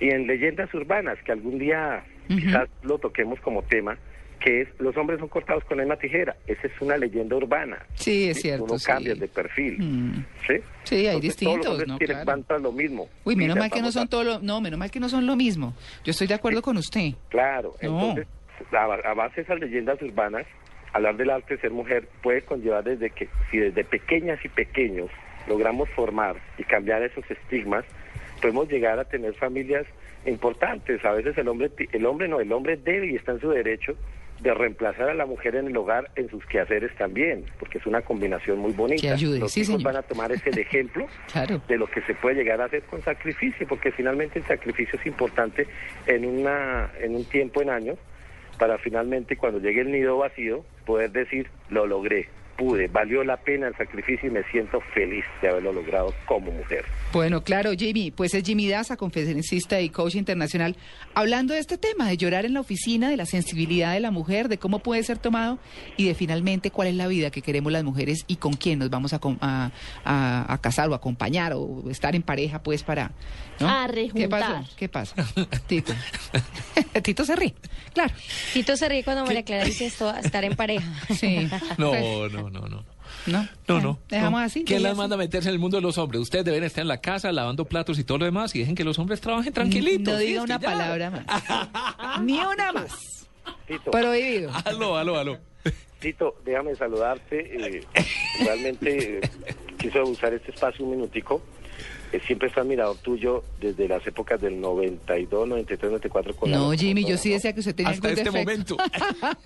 y 0.00 0.10
en 0.10 0.26
leyendas 0.26 0.72
urbanas, 0.74 1.18
que 1.24 1.32
algún 1.32 1.58
día 1.58 2.04
quizás 2.28 2.68
lo 2.82 2.98
toquemos 2.98 3.40
como 3.40 3.62
tema, 3.62 3.96
que 4.40 4.62
es 4.62 4.68
los 4.78 4.96
hombres 4.96 5.18
son 5.18 5.28
cortados 5.28 5.64
con 5.64 5.76
la 5.78 5.84
misma 5.84 5.96
tijera. 5.96 6.36
Esa 6.46 6.66
es 6.66 6.72
una 6.80 6.96
leyenda 6.96 7.36
urbana. 7.36 7.78
Sí, 7.94 8.28
es 8.28 8.40
cierto. 8.42 8.64
Uno 8.64 8.78
sí. 8.78 8.86
cambia 8.86 9.14
de 9.14 9.28
perfil. 9.28 9.78
Mm. 9.78 10.24
¿sí? 10.46 10.54
Sí, 10.84 10.94
hay 11.06 11.06
Entonces, 11.06 11.06
todos 11.06 11.12
los 11.14 11.22
distintos, 11.22 11.66
hombres 11.70 11.88
¿no? 11.88 11.98
quieren- 11.98 12.16
Claro. 12.16 12.26
van 12.26 12.44
tras 12.44 12.62
lo 12.62 12.72
mismo. 12.72 13.08
Uy, 13.24 13.36
menos 13.36 13.56
mal 13.56 13.70
que 13.70 13.76
no 13.76 13.82
"Vamos 13.82 13.94
son 13.94 14.04
a- 14.04 14.08
todo 14.08 14.24
lo, 14.24 14.38
no, 14.40 14.60
menos 14.60 14.78
mal 14.78 14.90
que 14.90 15.00
no 15.00 15.08
son 15.08 15.26
lo 15.26 15.36
mismo. 15.36 15.74
Yo 16.04 16.10
estoy 16.10 16.26
de 16.26 16.34
acuerdo 16.34 16.62
con 16.62 16.76
usted. 16.76 17.10
Claro, 17.28 17.74
No. 17.82 17.88
entonces, 18.10 18.26
a, 18.72 18.84
a 19.10 19.14
base 19.14 19.36
de 19.36 19.42
esas 19.42 19.58
leyendas 19.60 20.00
urbanas, 20.02 20.46
hablar 20.92 21.16
del 21.16 21.30
arte 21.30 21.56
de 21.56 21.60
ser 21.60 21.70
mujer 21.72 22.08
puede 22.22 22.42
conllevar 22.42 22.84
desde 22.84 23.10
que, 23.10 23.28
si 23.50 23.58
desde 23.58 23.84
pequeñas 23.84 24.38
y 24.44 24.48
pequeños 24.48 25.10
logramos 25.48 25.88
formar 25.90 26.36
y 26.58 26.64
cambiar 26.64 27.02
esos 27.02 27.24
estigmas, 27.30 27.84
podemos 28.40 28.68
llegar 28.68 28.98
a 28.98 29.04
tener 29.04 29.34
familias 29.34 29.86
importantes. 30.26 31.04
A 31.04 31.12
veces 31.12 31.36
el 31.38 31.48
hombre, 31.48 31.70
el 31.92 32.06
hombre 32.06 32.28
no, 32.28 32.40
el 32.40 32.52
hombre 32.52 32.76
debe 32.76 33.06
y 33.12 33.16
está 33.16 33.32
en 33.32 33.40
su 33.40 33.50
derecho 33.50 33.96
de 34.40 34.52
reemplazar 34.54 35.08
a 35.08 35.14
la 35.14 35.24
mujer 35.26 35.56
en 35.56 35.66
el 35.68 35.76
hogar 35.76 36.10
en 36.16 36.28
sus 36.28 36.44
quehaceres 36.46 36.94
también, 36.96 37.44
porque 37.58 37.78
es 37.78 37.86
una 37.86 38.02
combinación 38.02 38.58
muy 38.58 38.72
bonita. 38.72 39.00
Que 39.02 39.10
ayude, 39.10 39.38
Los 39.38 39.52
sí, 39.52 39.60
hijos 39.60 39.76
señor. 39.76 39.92
van 39.92 39.96
a 39.96 40.02
tomar 40.02 40.30
ese 40.32 40.50
ejemplo 40.50 41.06
Claro. 41.32 41.60
de 41.68 41.76
lo 41.78 41.86
que 41.86 42.02
se 42.02 42.14
puede 42.14 42.36
llegar 42.36 42.60
a 42.60 42.66
hacer 42.66 42.82
con 42.82 43.02
sacrificio, 43.02 43.66
porque 43.66 43.90
finalmente 43.92 44.38
el 44.38 44.44
sacrificio 44.44 44.98
es 44.98 45.06
importante 45.06 45.66
en 46.06 46.24
una 46.26 46.90
en 47.00 47.16
un 47.16 47.24
tiempo 47.24 47.62
en 47.62 47.70
años 47.70 47.98
para 48.58 48.78
finalmente 48.78 49.36
cuando 49.36 49.58
llegue 49.58 49.80
el 49.82 49.90
nido 49.92 50.18
vacío 50.18 50.64
poder 50.84 51.10
decir 51.12 51.48
lo 51.68 51.86
logré, 51.86 52.28
pude, 52.56 52.88
valió 52.88 53.22
la 53.24 53.36
pena 53.36 53.68
el 53.68 53.76
sacrificio 53.76 54.28
y 54.28 54.32
me 54.32 54.42
siento 54.50 54.80
feliz 54.94 55.24
de 55.42 55.48
haberlo 55.48 55.72
logrado 55.72 56.14
como 56.26 56.50
mujer. 56.52 56.84
Bueno, 57.12 57.42
claro, 57.42 57.72
Jimmy, 57.76 58.10
pues 58.10 58.34
es 58.34 58.44
Jimmy 58.44 58.68
Daza, 58.68 58.96
conferencista 58.96 59.80
y 59.80 59.88
coach 59.90 60.14
internacional, 60.16 60.76
hablando 61.14 61.54
de 61.54 61.60
este 61.60 61.78
tema, 61.78 62.08
de 62.08 62.16
llorar 62.16 62.44
en 62.46 62.54
la 62.54 62.60
oficina, 62.60 63.08
de 63.10 63.16
la 63.16 63.26
sensibilidad 63.26 63.92
de 63.92 64.00
la 64.00 64.10
mujer, 64.10 64.48
de 64.48 64.58
cómo 64.58 64.78
puede 64.80 65.02
ser 65.02 65.18
tomado 65.18 65.58
y 65.96 66.06
de 66.06 66.14
finalmente 66.14 66.70
cuál 66.70 66.88
es 66.88 66.94
la 66.94 67.06
vida 67.06 67.30
que 67.30 67.42
queremos 67.42 67.72
las 67.72 67.84
mujeres 67.84 68.24
y 68.26 68.36
con 68.36 68.54
quién 68.54 68.78
nos 68.78 68.90
vamos 68.90 69.12
a, 69.12 69.18
com- 69.18 69.38
a, 69.40 69.70
a- 70.04 70.52
a 70.52 70.58
casar 70.60 70.88
o 70.88 70.94
acompañar 70.94 71.52
o 71.54 71.84
estar 71.90 72.14
en 72.14 72.22
pareja, 72.22 72.62
pues 72.62 72.82
para... 72.82 73.10
¿no? 73.60 73.68
A 73.68 73.86
¿Qué 73.86 73.92
rejuntar. 73.92 74.64
¿Qué 74.76 74.88
pasa? 74.88 75.14
Tito. 75.66 75.92
Tito 77.02 77.24
se 77.24 77.36
ríe, 77.36 77.54
claro. 77.94 78.12
Tito 78.52 78.76
se 78.76 78.88
ríe 78.88 79.02
cuando 79.04 79.24
María 79.24 79.44
Clara 79.44 79.64
dice 79.64 79.86
esto, 79.86 80.14
estar 80.16 80.44
en 80.44 80.54
pareja. 80.56 80.86
Sí. 81.14 81.48
No, 81.78 81.90
Pues, 81.90 82.45
no, 82.50 82.60
no, 82.60 82.68
no. 82.68 82.84
no. 83.26 83.48
No, 83.68 83.80
no. 83.80 83.98
Dejamos 84.08 84.40
no. 84.40 84.46
así. 84.46 84.64
¿Quién 84.64 84.82
las 84.82 84.92
así. 84.92 84.98
manda 84.98 85.14
a 85.16 85.18
meterse 85.18 85.48
en 85.48 85.54
el 85.54 85.58
mundo 85.60 85.76
de 85.76 85.82
los 85.82 85.96
hombres? 85.98 86.20
Ustedes 86.22 86.44
deben 86.44 86.64
estar 86.64 86.82
en 86.82 86.88
la 86.88 87.00
casa 87.00 87.30
lavando 87.32 87.64
platos 87.64 87.98
y 87.98 88.04
todo 88.04 88.18
lo 88.18 88.24
demás 88.24 88.54
y 88.54 88.60
dejen 88.60 88.74
que 88.74 88.84
los 88.84 88.98
hombres 88.98 89.20
trabajen 89.20 89.52
tranquilitos. 89.52 90.14
No 90.14 90.18
diga 90.20 90.42
una 90.42 90.58
Ya. 90.60 90.66
palabra 90.70 91.10
más. 91.10 91.24
Ni 92.22 92.38
una 92.38 92.72
más. 92.72 93.26
Tito, 93.66 93.90
Prohibido. 93.90 94.50
Aló, 94.64 94.96
aló, 94.96 95.16
aló. 95.18 95.38
Tito, 96.00 96.36
déjame 96.44 96.74
saludarte. 96.74 97.56
eh, 97.78 97.84
realmente 98.44 99.18
eh, 99.18 99.30
quiso 99.78 100.02
usar 100.04 100.34
este 100.34 100.50
espacio 100.52 100.84
un 100.84 100.92
minutico. 100.92 101.42
Eh, 102.12 102.20
siempre 102.26 102.48
está 102.48 102.60
admirador 102.60 102.96
tuyo 102.98 103.42
desde 103.60 103.88
las 103.88 104.06
épocas 104.06 104.40
del 104.40 104.60
92, 104.60 105.48
93, 105.48 105.90
94 105.90 106.36
con 106.36 106.50
la 106.50 106.56
No, 106.56 106.72
Jimmy, 106.72 107.04
yo 107.04 107.16
sí 107.16 107.30
decía 107.30 107.52
que 107.52 107.60
usted 107.60 107.74
tenía 107.74 107.90
Hasta 107.92 108.08
algún 108.08 108.26
este 108.26 108.30
defecto. 108.38 108.76
momento. 108.76 109.36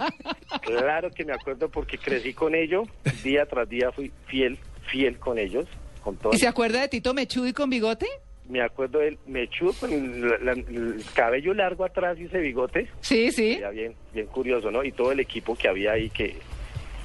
Claro 0.63 1.11
que 1.11 1.25
me 1.25 1.33
acuerdo 1.33 1.69
porque 1.69 1.97
crecí 1.99 2.35
con 2.35 2.55
ellos, 2.55 2.89
día 3.23 3.47
tras 3.47 3.69
día 3.69 3.93
fui 3.93 4.11
fiel, 4.27 4.59
fiel 4.91 5.19
con 5.19 5.39
ellos, 5.39 5.67
con 6.03 6.17
todo. 6.17 6.33
¿Y 6.35 6.39
se 6.39 6.47
acuerda 6.49 6.81
de 6.81 6.89
Tito 6.89 7.15
Mechudo 7.15 7.47
y 7.49 7.53
con 7.53 7.71
bigote? 7.71 8.07
Me 8.49 8.61
acuerdo 8.63 8.99
de 8.99 9.09
él, 9.09 9.19
mechudo 9.27 9.73
con 9.75 9.93
el, 9.93 10.45
la- 10.45 10.53
el 10.53 11.03
cabello 11.15 11.55
largo 11.55 11.85
atrás 11.85 12.19
y 12.19 12.25
ese 12.25 12.39
bigote, 12.41 12.89
Sí, 13.01 13.31
sí. 13.31 13.53
era 13.53 13.71
bien, 13.71 13.95
bien 14.13 14.27
curioso, 14.27 14.71
¿no? 14.71 14.83
Y 14.85 14.91
todo 14.93 15.13
el 15.13 15.21
equipo 15.21 15.55
que 15.57 15.69
había 15.69 15.93
ahí 15.93 16.11
que 16.11 16.35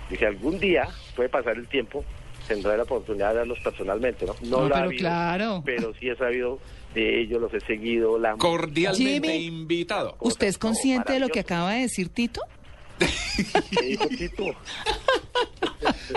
dije 0.10 0.26
algún 0.26 0.60
día 0.60 0.88
puede 1.16 1.30
pasar 1.30 1.56
el 1.58 1.68
tiempo, 1.68 2.04
tendré 2.48 2.78
la 2.78 2.84
oportunidad 2.84 3.30
de 3.30 3.40
verlos 3.40 3.60
personalmente, 3.64 4.26
¿no? 4.26 4.36
No, 4.44 4.60
lo 4.62 4.66
ha 4.66 4.70
pero 4.80 4.86
habido, 4.86 5.00
claro. 5.00 5.64
pero 5.66 5.94
sí 6.00 6.10
he 6.10 6.16
sabido 6.16 6.60
de 6.94 7.22
ellos, 7.22 7.42
los 7.42 7.54
he 7.54 7.60
seguido, 7.62 8.18
la 8.18 8.34
Cordialmente 8.38 9.32
Jimmy. 9.32 9.46
invitado. 9.46 10.16
¿Usted 10.20 10.48
es 10.48 10.56
No, 10.56 10.60
consciente 10.62 11.14
de 11.14 11.20
lo 11.20 11.30
que 11.30 11.42
acaba 11.42 11.74
de 11.74 11.82
decir 11.82 12.10
Tito? 12.10 12.42
¿Qué 12.98 13.86
dijo 13.86 14.08
Tito? 14.08 14.44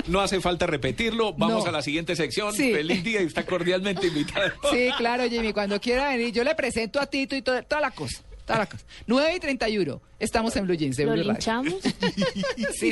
No 0.06 0.20
hace 0.20 0.40
falta 0.40 0.66
repetirlo. 0.66 1.32
Vamos 1.34 1.64
No. 1.64 1.68
a 1.68 1.72
la 1.72 1.82
siguiente 1.82 2.14
sección. 2.16 2.52
Sí. 2.54 2.72
Feliz 2.72 3.02
día 3.04 3.20
y 3.22 3.26
está 3.26 3.44
cordialmente 3.44 4.06
invitado. 4.06 4.52
Sí, 4.70 4.88
claro, 4.96 5.24
Jimmy, 5.28 5.52
cuando 5.52 5.80
quiera 5.80 6.08
venir, 6.10 6.32
yo 6.32 6.44
le 6.44 6.54
presento 6.54 7.00
a 7.00 7.06
Tito 7.06 7.34
y 7.36 7.42
toda, 7.42 7.62
toda 7.62 7.80
la 7.82 7.90
cosa. 7.90 8.22
Toda 8.46 8.60
la 8.60 8.66
cosa. 8.66 8.84
9 9.06 9.34
y 9.36 9.40
31. 9.40 10.00
Estamos 10.18 10.56
en 10.56 10.64
Blue 10.64 10.74
Jeans 10.74 10.96
de 10.96 11.04
¿Lo 11.04 11.12
Blue 11.12 11.20
Radio. 11.22 11.32
linchamos? 11.32 11.74
Sí. 12.78 12.88